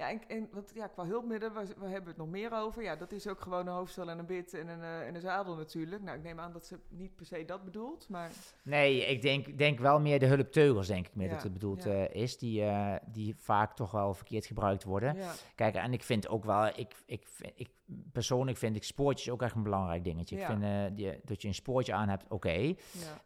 Ja, 0.00 0.10
en, 0.10 0.20
en 0.28 0.48
want 0.52 0.70
ja, 0.74 0.86
qua 0.86 1.06
hulpmiddelen, 1.06 1.54
waar, 1.54 1.66
waar 1.76 1.88
hebben 1.88 2.02
we 2.04 2.08
het 2.08 2.16
nog 2.16 2.28
meer 2.28 2.52
over? 2.52 2.82
Ja, 2.82 2.96
dat 2.96 3.12
is 3.12 3.28
ook 3.28 3.40
gewoon 3.40 3.66
een 3.66 3.72
hoofdstel 3.72 4.10
en 4.10 4.18
een 4.18 4.26
bit 4.26 4.54
en 4.54 4.68
een, 4.68 4.82
eh, 4.82 5.06
en 5.06 5.14
een 5.14 5.20
zadel 5.20 5.56
natuurlijk. 5.56 6.02
Nou, 6.02 6.16
ik 6.16 6.22
neem 6.22 6.40
aan 6.40 6.52
dat 6.52 6.66
ze 6.66 6.78
niet 6.88 7.16
per 7.16 7.26
se 7.26 7.44
dat 7.44 7.64
bedoelt, 7.64 8.08
maar 8.08 8.30
Nee, 8.62 9.06
ik 9.06 9.22
denk, 9.22 9.58
denk 9.58 9.78
wel 9.78 10.00
meer 10.00 10.18
de 10.18 10.26
hulpteugels, 10.26 10.86
denk 10.86 11.06
ik 11.06 11.14
meer 11.14 11.28
Ja, 11.28 11.34
dat 11.34 11.42
het 11.42 11.52
bedoeld 11.52 11.82
ja. 11.82 11.90
eh, 11.90 12.22
is, 12.22 12.38
die, 12.38 12.62
eh, 12.62 12.94
die 13.06 13.34
vaak 13.36 13.74
toch 13.74 13.90
wel 13.90 14.14
verkeerd 14.14 14.46
gebruikt 14.46 14.84
worden. 14.84 15.16
ja, 15.16 15.32
Kijk, 15.54 15.74
en 15.74 15.92
ik 15.92 16.02
vind 16.02 16.28
ook 16.28 16.44
wel, 16.44 16.66
ik, 16.66 16.94
ik, 17.06 17.26
ik, 17.54 17.70
persoonlijk 18.12 18.58
vind 18.58 18.76
ik 18.76 18.84
spoortjes 18.84 19.30
ook 19.30 19.42
echt 19.42 19.54
een 19.54 19.62
belangrijk 19.62 20.04
dingetje. 20.04 20.36
Ik 20.36 20.44
vind 20.44 20.62
eh, 20.62 20.84
die, 20.92 21.20
dat 21.24 21.42
je 21.42 21.48
een 21.48 21.54
spoortje 21.54 21.92
aan 21.92 22.08
hebt, 22.08 22.24
oké. 22.28 22.74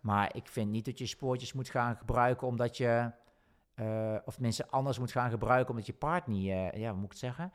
maar 0.01 0.37
ik 0.37 0.49
vind 0.49 0.71
niet 0.71 0.85
dat 0.85 0.99
je 0.99 1.07
spoortjes 1.07 1.53
moet 1.53 1.69
gaan 1.69 1.97
gebruiken 1.97 2.47
omdat 2.47 2.77
je, 2.77 3.11
eh, 3.75 4.15
of 4.25 4.41
mensen 4.41 4.71
anders 4.71 4.99
moet 4.99 5.13
gaan 5.13 5.31
gebruiken 5.31 5.71
omdat 5.71 5.87
je 5.87 5.93
paard 5.93 6.27
niet, 6.27 6.49
eh, 6.51 6.73
ja, 6.73 6.87
hoe 6.89 6.95
moet 6.97 7.05
ik 7.05 7.11
het 7.11 7.19
zeggen? 7.19 7.53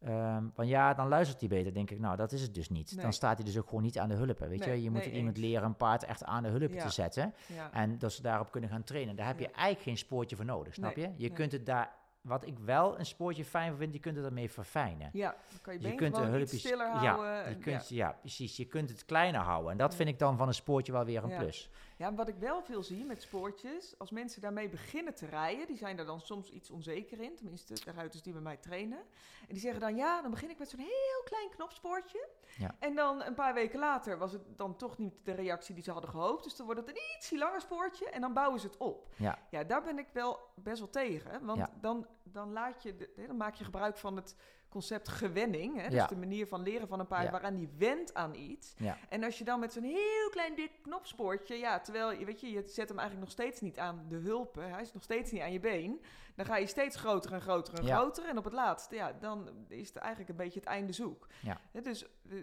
Ehm 0.00 0.44
want 0.54 0.68
ja, 0.68 0.94
dan 0.94 1.08
luistert 1.08 1.40
hij 1.40 1.48
beter, 1.48 1.74
denk 1.74 1.90
ik. 1.90 1.98
Nou, 1.98 2.16
dat 2.16 2.32
is 2.32 2.42
het 2.42 2.54
dus 2.54 2.68
niet. 2.70 2.92
Nee. 2.94 3.02
Dan 3.02 3.12
staat 3.12 3.36
hij 3.36 3.44
dus 3.46 3.58
ook 3.58 3.68
gewoon 3.68 3.82
niet 3.82 3.98
aan 3.98 4.08
de 4.08 4.14
hulpen, 4.14 4.48
weet 4.48 4.66
Nee, 4.66 4.76
je. 4.76 4.82
Je 4.82 4.90
moet 4.90 5.00
nee, 5.04 5.12
iemand 5.12 5.36
leren 5.36 5.64
een 5.64 5.76
paard 5.76 6.04
echt 6.04 6.24
aan 6.24 6.42
de 6.42 6.48
hulp 6.48 6.72
Ja. 6.72 6.82
te 6.84 6.90
zetten. 6.90 7.34
ja. 7.54 7.72
En 7.72 7.98
dat 7.98 8.12
ze 8.12 8.22
daarop 8.22 8.50
kunnen 8.50 8.70
gaan 8.70 8.82
trainen. 8.84 9.16
Daar 9.16 9.26
heb 9.26 9.38
je 9.38 9.46
eigenlijk 9.50 9.80
geen 9.82 9.96
spoortje 9.96 10.36
voor 10.36 10.44
nodig, 10.44 10.74
snap 10.74 10.96
je? 10.96 11.10
Je 11.16 11.30
kunt 11.30 11.52
het 11.52 11.66
daar, 11.66 11.90
wat 12.20 12.46
ik 12.46 12.58
wel 12.58 12.98
een 12.98 13.06
spoortje 13.06 13.44
fijn 13.44 13.76
vind, 13.76 13.92
je 13.92 13.98
kunt 14.00 14.16
het 14.16 14.24
ermee 14.24 14.50
verfijnen. 14.50 15.10
Ja, 15.12 15.34
dan 15.50 15.58
kan 15.62 15.74
je, 15.74 15.88
Je 15.88 15.94
kunt 15.94 16.16
iets 16.16 16.26
hulpjes, 16.26 16.58
stiller 16.60 16.86
ja, 16.86 17.14
houden. 17.14 17.48
je 17.48 17.56
kunt, 17.56 17.88
ja. 17.88 18.16
precies. 18.20 18.56
Je 18.56 18.64
kunt 18.64 18.88
het 18.88 19.04
kleiner 19.04 19.40
houden. 19.40 19.70
En 19.70 19.76
dat 19.78 19.90
Ja. 19.90 19.96
vind 19.96 20.08
ik 20.08 20.18
dan 20.18 20.36
van 20.36 20.48
een 20.48 20.54
spoortje 20.54 20.92
wel 20.92 21.04
weer 21.04 21.24
een 21.24 21.36
plus. 21.38 21.70
Ja, 21.98 22.14
wat 22.14 22.28
ik 22.28 22.34
wel 22.38 22.62
veel 22.62 22.82
zie 22.82 23.04
met 23.04 23.22
spoortjes, 23.22 23.94
als 23.98 24.10
mensen 24.10 24.40
daarmee 24.40 24.68
beginnen 24.68 25.14
te 25.14 25.26
rijden, 25.26 25.66
die 25.66 25.76
zijn 25.76 25.98
er 25.98 26.04
dan 26.06 26.20
soms 26.20 26.50
iets 26.50 26.70
onzeker 26.70 27.20
in, 27.20 27.36
tenminste 27.36 27.74
de 27.84 27.92
ruiters 27.92 28.22
die 28.22 28.32
bij 28.32 28.42
mij 28.42 28.56
trainen. 28.56 28.98
En 29.40 29.52
die 29.52 29.58
zeggen 29.58 29.80
dan, 29.80 29.96
ja, 29.96 30.22
dan 30.22 30.30
begin 30.30 30.50
ik 30.50 30.58
met 30.58 30.68
zo'n 30.68 30.78
heel 30.80 31.22
klein 31.24 31.48
knopspoortje. 31.50 32.28
Ja. 32.58 32.74
En 32.78 32.94
dan 32.94 33.22
een 33.22 33.34
paar 33.34 33.54
weken 33.54 33.78
later 33.78 34.18
was 34.18 34.32
het 34.32 34.42
dan 34.58 34.76
toch 34.76 34.98
niet 34.98 35.14
de 35.24 35.32
reactie 35.32 35.74
die 35.74 35.84
ze 35.84 35.90
hadden 35.90 36.10
gehoopt. 36.10 36.44
Dus 36.44 36.56
dan 36.56 36.66
wordt 36.66 36.80
het 36.80 36.88
een 36.90 37.02
ietsie 37.16 37.38
langer 37.38 37.60
spoortje 37.60 38.10
en 38.10 38.20
dan 38.20 38.32
bouwen 38.32 38.60
ze 38.60 38.66
het 38.66 38.76
op. 38.76 39.08
Ja. 39.16 39.38
Ja, 39.50 39.64
daar 39.64 39.82
ben 39.82 39.98
ik 39.98 40.08
wel 40.12 40.40
best 40.54 40.78
wel 40.78 40.90
tegen. 40.90 41.44
Want 41.44 41.58
Ja. 41.58 41.70
dan, 41.80 42.06
dan, 42.22 42.52
laat 42.52 42.82
je 42.82 42.96
de, 42.96 43.24
dan 43.26 43.36
maak 43.36 43.54
je 43.54 43.64
gebruik 43.64 43.96
van 43.96 44.16
het 44.16 44.36
concept 44.76 45.08
gewenning. 45.08 45.76
Hè? 45.80 45.88
Dus 45.88 45.92
Ja. 45.98 46.06
de 46.06 46.16
manier 46.16 46.46
van 46.46 46.62
leren 46.62 46.88
van 46.88 47.00
een 47.00 47.06
paard 47.06 47.24
Ja. 47.24 47.30
waaraan 47.30 47.54
die 47.56 47.68
wendt 47.78 48.14
aan 48.14 48.34
iets. 48.34 48.74
Ja. 48.78 48.96
En 49.08 49.24
als 49.24 49.38
je 49.38 49.44
dan 49.44 49.60
met 49.60 49.72
zo'n 49.72 49.82
heel 49.82 50.28
klein 50.30 50.54
dik 50.54 50.70
knopspoortje, 50.82 51.54
ja, 51.58 51.80
terwijl 51.80 52.12
je 52.12 52.24
weet 52.24 52.40
je, 52.40 52.50
je 52.50 52.62
zet 52.66 52.88
hem 52.88 52.98
eigenlijk 52.98 53.28
nog 53.28 53.30
steeds 53.30 53.60
niet 53.60 53.78
aan 53.78 54.04
de 54.08 54.16
hulpen, 54.16 54.70
hij 54.70 54.82
is 54.82 54.92
nog 54.92 55.02
steeds 55.02 55.30
niet 55.32 55.42
aan 55.42 55.52
je 55.52 55.60
been, 55.60 56.00
dan 56.34 56.46
ga 56.46 56.56
je 56.56 56.66
steeds 56.66 56.96
groter 56.96 57.32
en 57.32 57.40
groter 57.40 57.74
en 57.78 57.84
groter. 57.84 58.24
En 58.28 58.38
op 58.38 58.44
het 58.44 58.52
laatste, 58.52 58.94
ja, 58.94 59.12
dan 59.20 59.48
is 59.68 59.88
het 59.88 59.96
eigenlijk 59.96 60.30
een 60.30 60.36
beetje 60.36 60.58
het 60.60 60.68
einde 60.68 60.92
zoek. 60.92 61.26
Hè, 61.72 61.80
dus 61.80 62.04
eh, 62.28 62.36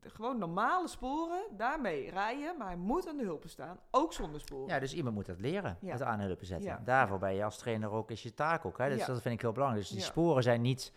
gewoon 0.00 0.38
normale 0.38 0.88
sporen, 0.88 1.42
daarmee 1.56 2.10
rijden, 2.10 2.56
maar 2.58 2.66
hij 2.66 2.76
moet 2.76 3.08
aan 3.08 3.16
de 3.16 3.24
hulpen 3.24 3.50
staan, 3.50 3.78
ook 3.90 4.12
zonder 4.12 4.40
sporen. 4.40 4.68
Ja, 4.74 4.78
dus 4.80 4.94
iemand 4.94 5.14
moet 5.14 5.26
dat 5.26 5.40
leren, 5.40 5.76
Ja. 5.80 5.92
het 5.92 6.02
aan 6.02 6.18
de 6.18 6.24
hulpen 6.24 6.46
zetten. 6.46 6.80
Daarvoor 6.84 7.18
ben 7.18 7.34
je 7.34 7.44
als 7.44 7.58
trainer 7.58 7.90
ook, 7.90 8.10
is 8.10 8.22
je 8.22 8.34
taak 8.34 8.64
ook. 8.64 8.78
Hè? 8.78 8.88
Dus 8.88 9.06
dat 9.06 9.22
vind 9.22 9.34
ik 9.34 9.40
heel 9.40 9.52
belangrijk. 9.52 9.84
Dus 9.84 9.94
die 9.96 10.04
sporen 10.04 10.42
zijn 10.42 10.60
niet 10.60 10.92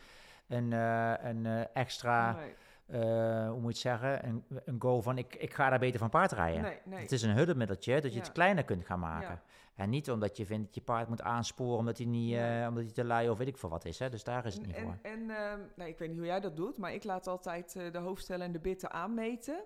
een, 0.48 0.74
eh, 0.74 1.14
een 1.22 1.46
eh, 1.46 1.62
extra 1.74 2.32
Nee. 2.36 2.54
eh, 3.02 3.50
hoe 3.50 3.60
moet 3.60 3.82
je 3.82 3.90
het 3.90 4.00
zeggen, 4.00 4.26
een, 4.28 4.44
een 4.66 4.76
goal 4.82 5.02
van 5.02 5.18
ik, 5.18 5.36
ik 5.36 5.54
ga 5.54 5.70
daar 5.70 5.80
beter 5.80 6.00
van 6.00 6.10
paard 6.10 6.32
rijden. 6.32 6.62
Nee, 6.62 6.78
nee. 6.84 7.02
Het 7.02 7.12
is 7.12 7.22
een 7.22 7.36
hulpmiddeltje 7.36 7.94
dat 8.02 8.12
je 8.12 8.18
Ja. 8.18 8.24
het 8.24 8.32
kleiner 8.34 8.64
kunt 8.64 8.86
gaan 8.86 9.00
maken. 9.00 9.30
Ja. 9.30 9.42
En 9.76 9.90
niet 9.90 10.12
omdat 10.12 10.38
je 10.38 10.46
vindt 10.46 10.66
dat 10.66 10.76
je 10.76 10.82
paard 10.82 11.08
moet 11.10 11.22
aansporen 11.22 11.78
omdat 11.78 11.98
hij, 11.98 12.08
niet, 12.08 12.36
omdat 12.68 12.84
hij 12.84 12.94
te 12.94 13.04
lui 13.04 13.30
of 13.30 13.38
weet 13.38 13.48
ik 13.48 13.58
veel 13.58 13.70
wat 13.70 13.86
is. 13.86 14.00
Hè? 14.00 14.10
Dus 14.10 14.24
daar 14.24 14.46
is 14.46 14.54
het 14.54 14.66
niet 14.66 14.76
en, 14.76 14.84
voor. 14.84 14.98
en 15.02 15.30
ehm, 15.30 15.60
nee, 15.76 15.90
ik 15.90 15.98
weet 15.98 16.10
niet 16.10 16.18
hoe 16.18 16.28
jij 16.28 16.40
dat 16.40 16.56
doet, 16.56 16.78
maar 16.78 16.94
ik 16.94 17.04
laat 17.04 17.28
altijd 17.28 17.74
de 17.92 17.98
hoofdstellen 17.98 18.46
en 18.46 18.52
de 18.52 18.60
bitten 18.60 18.92
aanmeten. 18.92 19.64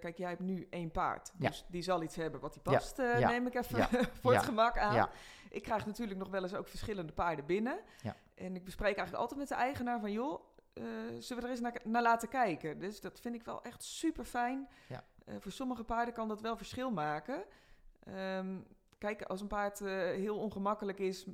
Kijk, 0.00 0.16
jij 0.18 0.28
hebt 0.28 0.40
nu 0.40 0.66
één 0.70 0.90
paard, 0.90 1.32
Ja. 1.38 1.48
dus 1.48 1.64
die 1.68 1.82
zal 1.82 2.02
iets 2.02 2.16
hebben 2.16 2.40
wat 2.40 2.52
die 2.52 2.62
past, 2.62 2.96
neem 3.18 3.46
ik 3.46 3.54
even 3.54 3.86
voor 4.20 4.32
het 4.32 4.42
gemak 4.42 4.78
aan. 4.78 5.08
Ik 5.54 5.62
krijg 5.62 5.86
natuurlijk 5.86 6.18
nog 6.18 6.28
wel 6.28 6.42
eens 6.42 6.54
ook 6.54 6.68
verschillende 6.68 7.12
paarden 7.12 7.46
binnen. 7.46 7.80
Ja. 8.02 8.16
En 8.34 8.56
ik 8.56 8.64
bespreek 8.64 8.96
eigenlijk 8.96 9.18
altijd 9.18 9.40
met 9.40 9.48
de 9.48 9.54
eigenaar 9.54 10.00
van, 10.00 10.12
joh, 10.12 10.40
eh, 10.72 10.84
zullen 11.18 11.42
we 11.42 11.48
er 11.48 11.50
eens 11.50 11.60
naar, 11.60 11.80
naar 11.84 12.02
laten 12.02 12.28
kijken? 12.28 12.78
Dus 12.78 13.00
dat 13.00 13.20
vind 13.20 13.34
ik 13.34 13.44
wel 13.44 13.62
echt 13.62 13.82
super 13.82 14.24
fijn. 14.24 14.68
Ja. 14.88 15.04
voor 15.38 15.52
sommige 15.52 15.84
paarden 15.84 16.14
kan 16.14 16.28
dat 16.28 16.40
wel 16.40 16.56
verschil 16.56 16.90
maken. 16.90 17.44
Ehm, 18.04 18.56
kijk, 18.98 19.22
als 19.22 19.40
een 19.40 19.46
paard 19.46 19.80
eh, 19.80 19.92
heel 19.96 20.38
ongemakkelijk 20.38 20.98
is 20.98 21.26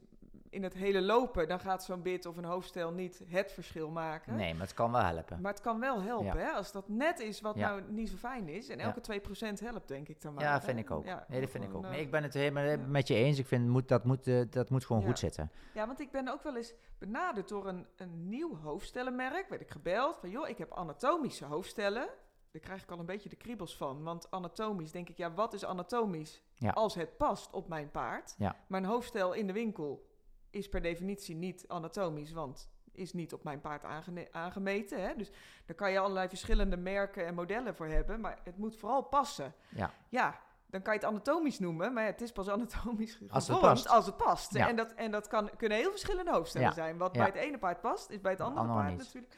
in 0.51 0.63
het 0.63 0.75
hele 0.75 1.03
lopen, 1.03 1.49
dan 1.49 1.61
gaat 1.61 1.85
zo'n 1.85 2.03
bit 2.03 2.27
of 2.27 2.37
een 2.37 2.45
hoofdstel 2.45 2.93
niet 2.93 3.23
het 3.27 3.53
verschil 3.53 3.91
maken. 3.91 4.35
nee, 4.37 4.53
maar 4.53 4.63
het 4.63 4.75
kan 4.75 4.93
wel 4.93 5.01
helpen. 5.03 5.41
Maar 5.41 5.53
het 5.53 5.61
kan 5.61 5.81
wel 5.81 6.01
helpen, 6.03 6.27
Ja. 6.27 6.37
hè? 6.37 6.51
Als 6.51 6.73
dat 6.73 6.89
net 6.89 7.19
is 7.19 7.41
wat 7.41 7.55
Ja. 7.57 7.69
nou 7.69 7.83
niet 7.93 8.09
zo 8.09 8.17
fijn 8.17 8.49
is. 8.49 8.69
En 8.69 8.79
Ja. 8.79 8.85
elke 8.85 9.01
2% 9.01 9.61
helpt, 9.61 9.89
denk 9.89 10.09
ik 10.09 10.21
dan 10.23 10.35
maar. 10.35 10.43
Ja, 10.45 10.61
vind 10.63 10.79
ik 10.79 10.91
ook. 10.91 11.05
Ja, 11.05 11.25
nee, 11.29 11.41
dat 11.41 11.51
vind 11.51 11.65
ik 11.65 11.75
ook. 11.75 11.85
eh, 11.85 11.91
Nee, 11.91 12.01
ik 12.01 12.11
ben 12.11 12.23
het 12.23 12.35
helemaal 12.35 12.65
ja. 12.65 12.77
met 12.77 13.09
je 13.09 13.15
eens. 13.15 13.39
Ik 13.39 13.47
vind 13.47 13.69
moet, 13.69 13.89
dat, 13.89 14.05
moet, 14.05 14.27
eh, 14.27 14.41
dat 14.51 14.71
moet 14.71 14.85
gewoon 14.85 15.03
Ja. 15.03 15.09
goed 15.09 15.19
zitten. 15.19 15.51
Ja, 15.75 15.87
want 15.87 16.01
ik 16.01 16.11
ben 16.11 16.29
ook 16.29 16.43
wel 16.43 16.57
eens 16.57 16.75
benaderd 16.99 17.49
door 17.49 17.67
een, 17.69 17.87
een 17.97 18.29
nieuw 18.29 18.57
hoofdstellenmerk. 18.57 19.49
Werd 19.49 19.61
ik 19.63 19.71
gebeld 19.71 20.17
van, 20.17 20.31
joh, 20.31 20.49
ik 20.49 20.59
heb 20.59 20.73
anatomische 20.75 21.45
hoofdstellen. 21.45 22.09
Daar 22.53 22.63
krijg 22.63 22.83
ik 22.83 22.91
al 22.91 22.99
een 22.99 23.07
beetje 23.07 23.29
de 23.29 23.37
kriebels 23.37 23.77
van. 23.77 24.03
Want 24.03 24.31
anatomisch 24.31 24.91
denk 24.93 25.09
ik, 25.09 25.17
ja, 25.17 25.33
wat 25.33 25.53
is 25.53 25.65
anatomisch? 25.65 26.43
Ja. 26.55 26.71
Als 26.71 26.95
het 26.95 27.17
past 27.17 27.53
op 27.53 27.69
mijn 27.69 27.91
paard. 27.91 28.35
Ja. 28.39 28.57
Mijn 28.67 28.85
hoofdstel 28.85 29.33
in 29.33 29.47
de 29.47 29.53
winkel 29.53 30.09
is 30.51 30.69
per 30.69 30.83
definitie 30.83 31.35
niet 31.35 31.65
anatomisch, 31.69 32.33
want 32.33 32.71
is 32.93 33.13
niet 33.13 33.33
op 33.33 33.45
mijn 33.45 33.61
paard 33.61 33.85
aangemeten. 34.33 35.03
Hè? 35.03 35.15
Dus 35.17 35.31
daar 35.67 35.77
kan 35.77 35.91
je 35.91 35.99
allerlei 35.99 36.29
verschillende 36.29 36.77
merken 36.77 37.27
en 37.27 37.35
modellen 37.35 37.75
voor 37.75 37.87
hebben. 37.87 38.21
Maar 38.21 38.39
het 38.45 38.57
moet 38.57 38.77
vooral 38.77 39.03
passen. 39.03 39.55
Ja. 39.69 39.91
Ja, 40.09 40.41
dan 40.67 40.83
kan 40.83 40.93
je 40.95 40.99
het 41.01 41.09
anatomisch 41.09 41.59
noemen, 41.59 41.93
maar 41.93 42.05
het 42.07 42.21
is 42.21 42.33
pas 42.33 42.49
anatomisch 42.49 43.19
Als 43.29 43.49
het 43.49 43.61
past. 43.61 43.89
als 43.89 44.07
het 44.07 44.17
past. 44.17 44.55
Ja. 44.55 44.69
En 44.69 44.77
dat, 44.77 44.93
en 44.93 45.11
dat 45.11 45.29
kan, 45.29 45.51
kunnen 45.57 45.79
heel 45.79 45.91
verschillende 45.91 46.31
hoofdstellen 46.33 46.69
Ja. 46.69 46.75
zijn. 46.75 46.97
Wat 46.97 47.13
bij 47.13 47.27
het 47.27 47.35
ene 47.35 47.59
paard 47.59 47.81
past, 47.81 48.11
is 48.11 48.21
bij 48.21 48.33
het 48.33 48.41
andere 48.41 48.67
paard 48.67 48.89
niet. 48.89 48.99
natuurlijk. 48.99 49.37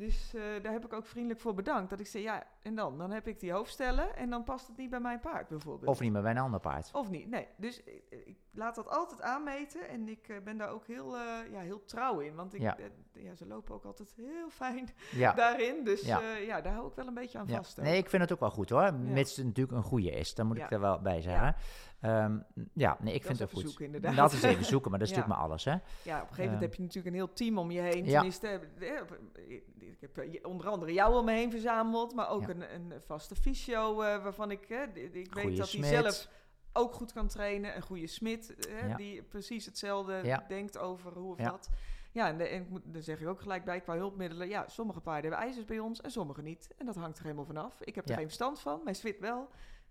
Dus 0.00 0.34
eh, 0.34 0.42
daar 0.62 0.72
heb 0.72 0.84
ik 0.84 0.92
ook 0.92 1.06
vriendelijk 1.06 1.40
voor 1.40 1.54
bedankt. 1.54 1.90
Dat 1.90 2.00
ik 2.00 2.06
zei, 2.06 2.22
ja, 2.22 2.46
en 2.62 2.74
dan? 2.74 2.98
Dan 2.98 3.10
heb 3.10 3.26
ik 3.26 3.40
die 3.40 3.52
hoofdstellen 3.52 4.16
en 4.16 4.30
dan 4.30 4.44
past 4.44 4.66
het 4.66 4.76
niet 4.76 4.90
bij 4.90 5.00
mijn 5.00 5.20
paard 5.20 5.48
bijvoorbeeld. 5.48 5.90
Of 5.90 6.00
niet 6.00 6.12
meer 6.12 6.22
bij 6.22 6.30
een 6.30 6.38
ander 6.38 6.60
paard. 6.60 6.90
Of 6.92 7.10
niet, 7.10 7.28
nee. 7.28 7.46
Dus 7.56 7.82
ik, 7.82 8.02
ik 8.10 8.36
laat 8.52 8.74
dat 8.74 8.88
altijd 8.88 9.22
aanmeten 9.22 9.88
en 9.88 10.08
ik 10.08 10.28
eh, 10.28 10.36
ben 10.44 10.56
daar 10.56 10.68
ook 10.70 10.86
heel, 10.86 11.16
eh, 11.16 11.22
ja, 11.50 11.60
heel 11.60 11.84
trouw 11.84 12.18
in. 12.20 12.34
Want 12.34 12.54
ik, 12.54 12.60
Ja. 12.60 12.76
eh, 12.78 12.84
ja, 13.24 13.34
ze 13.34 13.46
lopen 13.46 13.74
ook 13.74 13.84
altijd 13.84 14.14
heel 14.16 14.50
fijn 14.50 14.88
Ja. 15.10 15.32
daarin. 15.44 15.84
Dus 15.84 16.00
Ja. 16.02 16.20
daar 16.60 16.72
hou 16.72 16.86
ik 16.88 16.94
wel 16.94 17.06
een 17.06 17.14
beetje 17.14 17.38
aan 17.38 17.46
Ja. 17.48 17.56
vast. 17.56 17.78
ook. 17.78 17.84
Nee, 17.84 17.98
ik 17.98 18.08
vind 18.10 18.22
het 18.22 18.32
ook 18.32 18.40
wel 18.40 18.50
goed 18.50 18.70
hoor. 18.70 18.94
Mits 18.94 19.36
het 19.36 19.46
natuurlijk 19.46 19.76
een 19.76 19.82
goede 19.82 20.10
is. 20.10 20.34
Dan 20.34 20.46
moet 20.46 20.56
ik 20.58 20.70
er 20.70 20.80
wel 20.80 21.00
bij 21.00 21.20
zeggen. 21.20 21.54
Ehm, 22.00 22.38
ja, 22.72 22.96
nee, 23.00 23.14
ik 23.14 23.22
Dat 23.22 23.26
vind 23.26 23.32
is 23.32 23.38
het 23.38 23.40
even 23.40 23.48
goed. 23.48 23.62
zoeken, 23.62 23.84
inderdaad. 23.84 24.16
Dat 24.16 24.32
is 24.32 24.42
even 24.42 24.64
zoeken, 24.64 24.90
maar 24.90 24.98
dat 25.04 25.08
is 25.08 25.14
Ja. 25.14 25.20
natuurlijk 25.20 25.40
maar 25.48 25.50
alles 25.50 25.64
hè. 25.64 25.70
Ja, 26.10 26.16
op 26.22 26.28
een 26.28 26.34
gegeven 26.34 26.36
moment 26.44 26.52
Ehm. 26.54 26.60
heb 26.62 26.74
je 26.74 26.80
natuurlijk 26.82 27.06
een 27.06 27.20
heel 27.22 27.32
team 27.32 27.58
om 27.58 27.70
je 27.70 27.80
heen. 27.80 28.04
Tenminste, 28.04 28.46
eh, 28.48 29.50
ik 29.78 30.00
heb 30.00 30.18
eh, 30.18 30.44
onder 30.46 30.68
andere 30.68 30.92
jou 30.92 31.18
om 31.18 31.24
me 31.24 31.32
heen 31.32 31.50
verzameld, 31.50 32.14
maar 32.14 32.28
ook 32.28 32.42
Ja. 32.42 32.48
een, 32.48 32.74
een 32.74 32.92
vaste 33.06 33.34
fysio 33.34 34.00
eh, 34.00 34.22
waarvan 34.22 34.50
ik, 34.50 34.68
ik 35.12 35.34
weet 35.34 35.56
dat 35.56 35.72
hij 35.72 35.84
zelf 35.84 36.28
ook 36.72 36.94
goed 36.94 37.12
kan 37.12 37.28
trainen. 37.28 37.76
Een 37.76 37.82
goede 37.82 38.06
smid, 38.06 38.54
die 38.96 39.22
precies 39.22 39.66
hetzelfde 39.66 40.42
denkt 40.48 40.78
over 40.78 41.12
hoe 41.12 41.32
of 41.32 41.38
wat. 41.50 41.70
Ja, 42.12 42.28
en, 42.28 42.38
de- 42.38 42.44
en 42.48 42.62
ik 42.62 42.68
moet, 42.68 42.82
daar 42.84 43.02
zeg 43.02 43.20
ik 43.20 43.28
ook 43.28 43.40
gelijk 43.40 43.64
bij 43.64 43.80
qua 43.80 43.94
hulpmiddelen. 43.96 44.48
Ja, 44.48 44.68
sommige 44.68 45.00
paarden 45.00 45.30
hebben 45.30 45.48
ijzers 45.48 45.64
bij 45.66 45.78
ons 45.78 46.00
en 46.00 46.10
sommige 46.10 46.42
niet. 46.42 46.68
En 46.78 46.86
dat 46.86 46.96
hangt 46.96 47.18
er 47.18 47.22
helemaal 47.24 47.44
vanaf. 47.44 47.80
Ik 47.80 47.94
heb 47.94 48.08
er 48.08 48.14
geen 48.14 48.24
verstand 48.24 48.60
van, 48.60 48.80
mijn 48.84 48.96
zwit 48.96 49.18
wel. 49.18 49.48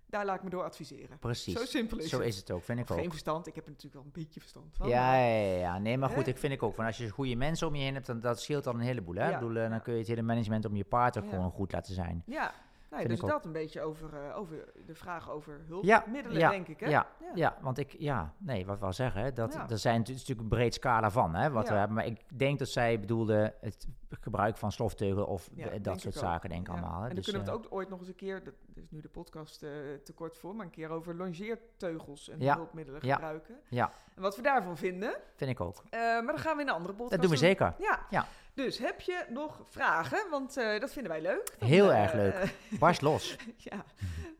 Daar 0.09 0.25
laat 0.25 0.35
ik 0.35 0.43
me 0.43 0.49
door 0.49 0.63
adviseren. 0.63 1.19
Precies. 1.19 1.53
Zo 1.59 1.65
simpel 1.65 1.97
is 1.97 2.09
Zo 2.09 2.17
het. 2.17 2.27
is 2.27 2.37
het 2.37 2.51
ook, 2.51 2.63
vind 2.63 2.79
ik 2.79 2.89
Of 2.89 2.95
geen 2.95 3.09
verstand, 3.09 3.47
ik 3.47 3.55
heb 3.55 3.63
er 3.63 3.69
natuurlijk 3.69 3.95
wel 3.95 4.03
een 4.13 4.23
beetje 4.23 4.39
verstand 4.39 4.75
van. 4.75 4.87
Ja, 4.87 5.15
ja, 5.15 5.41
ja, 5.41 5.57
ja. 5.59 5.77
nee, 5.79 5.97
maar 5.97 6.09
goed, 6.09 6.27
ik 6.27 6.37
vind 6.37 6.53
ik 6.53 6.63
ook 6.63 6.75
van 6.75 6.85
als 6.85 6.97
je 6.97 7.09
goede 7.09 7.35
mensen 7.35 7.67
om 7.67 7.75
je 7.75 7.83
heen 7.83 7.93
hebt, 7.93 8.05
dan 8.05 8.19
dat 8.19 8.41
scheelt 8.41 8.67
al 8.67 8.73
een 8.73 8.79
heleboel. 8.79 9.15
Hè? 9.15 9.27
Ja, 9.27 9.33
Ik 9.33 9.39
bedoel, 9.39 9.55
eh, 9.63 9.69
dan 9.69 9.81
kun 9.81 9.93
je 9.93 9.99
het 9.99 10.07
hele 10.07 10.21
management 10.21 10.65
om 10.65 10.75
je 10.75 10.83
paard 10.83 11.17
ook 11.17 11.29
gewoon 11.29 11.51
goed 11.51 11.71
laten 11.71 11.93
zijn. 11.93 12.23
Ja, 12.25 12.53
nou, 12.89 13.05
Vind 13.05 13.19
dus 13.19 13.29
dat 13.29 13.45
een 13.45 13.51
beetje 13.51 13.81
over, 13.81 14.13
eh, 14.13 14.37
over 14.37 14.73
de 14.85 14.95
vraag 14.95 15.29
over 15.31 15.61
hulpmiddelen, 15.67 16.39
ja, 16.39 16.49
denk 16.49 16.67
ik. 16.67 16.79
Hè? 16.79 16.89
Ja, 16.89 17.07
ja, 17.33 17.57
want 17.61 17.77
ik, 17.77 17.95
ja, 17.97 18.33
nee, 18.37 18.65
wat 18.65 18.79
wil 18.79 18.93
zeggen, 18.93 19.21
hè, 19.21 19.33
dat, 19.33 19.55
er 19.69 19.77
zijn 19.77 19.99
het 19.99 20.09
is 20.09 20.13
natuurlijk 20.15 20.41
een 20.41 20.47
breed 20.47 20.73
scala 20.73 21.11
van, 21.11 21.35
hè, 21.35 21.51
wat 21.51 21.69
we 21.69 21.75
hebben. 21.75 21.95
Maar 21.95 22.05
ik 22.05 22.39
denk 22.39 22.59
dat 22.59 22.67
zij 22.69 22.99
bedoelde 22.99 23.53
het 23.61 23.87
gebruik 24.09 24.57
van 24.57 24.71
slofteugel 24.71 25.25
of 25.25 25.49
eh, 25.57 25.65
dat 25.81 26.01
soort 26.01 26.15
zaken, 26.15 26.49
denk 26.49 26.67
ik 26.67 26.73
allemaal. 26.73 27.01
Hè. 27.01 27.01
En 27.01 27.05
dan 27.07 27.15
Dus, 27.15 27.23
kunnen 27.23 27.43
we 27.43 27.51
eh, 27.51 27.55
het 27.57 27.65
ook 27.65 27.73
ooit 27.73 27.89
nog 27.89 27.99
eens 27.99 28.07
een 28.07 28.15
keer, 28.15 28.43
dat 28.43 28.53
is 28.73 28.91
nu 28.91 29.01
de 29.01 29.09
podcast 29.09 29.63
eh, 29.63 29.69
te 30.03 30.13
kort 30.13 30.37
voor, 30.37 30.55
maar 30.55 30.65
een 30.65 30.71
keer 30.71 30.89
over 30.89 31.15
longeerteugels 31.15 32.29
en 32.29 32.41
hulpmiddelen 32.41 33.01
gebruiken. 33.01 33.55
ja. 33.69 33.91
En 34.15 34.21
wat 34.21 34.35
we 34.35 34.41
daarvan 34.41 34.77
vinden. 34.77 35.15
vind 35.35 35.51
ik 35.51 35.59
ook. 35.59 35.83
Eh, 35.89 35.99
maar 35.99 36.25
dan 36.25 36.37
gaan 36.37 36.55
we 36.55 36.61
in 36.61 36.67
een 36.67 36.73
andere 36.73 36.93
podcast 36.93 37.11
Dat 37.11 37.21
doen 37.21 37.31
we 37.31 37.37
zeker. 37.37 37.73
Ja. 38.09 38.25
Dus 38.65 38.77
heb 38.77 39.01
je 39.01 39.25
nog 39.29 39.61
vragen? 39.69 40.29
Want 40.29 40.57
eh, 40.57 40.79
dat 40.79 40.91
vinden 40.91 41.11
wij 41.11 41.21
leuk. 41.21 41.55
Dan, 41.59 41.69
Heel 41.69 41.91
eh, 41.91 42.01
erg 42.01 42.13
leuk. 42.13 42.33
eh, 42.33 42.49
Barst 42.79 43.01
los. 43.01 43.35
ja, 43.57 43.85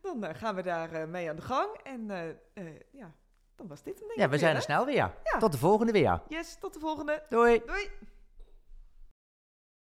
dan 0.01 0.35
gaan 0.35 0.55
we 0.55 0.61
daar 0.61 1.07
mee 1.09 1.29
aan 1.29 1.35
de 1.35 1.41
gang. 1.41 1.77
En 1.83 2.07
ja, 2.91 3.11
dan 3.55 3.67
was 3.67 3.83
dit 3.83 4.01
een 4.01 4.07
ding. 4.07 4.19
Ja, 4.19 4.29
we 4.29 4.37
zijn 4.37 4.55
er 4.55 4.61
snel 4.61 4.85
weer. 4.85 4.95
Ja. 5.23 5.39
Tot 5.39 5.51
de 5.51 5.57
volgende 5.57 5.91
weer. 5.91 6.21
Yes, 6.27 6.57
tot 6.59 6.73
de 6.73 6.79
volgende. 6.79 7.23
Doei. 7.29 7.61
Doei. 7.65 7.89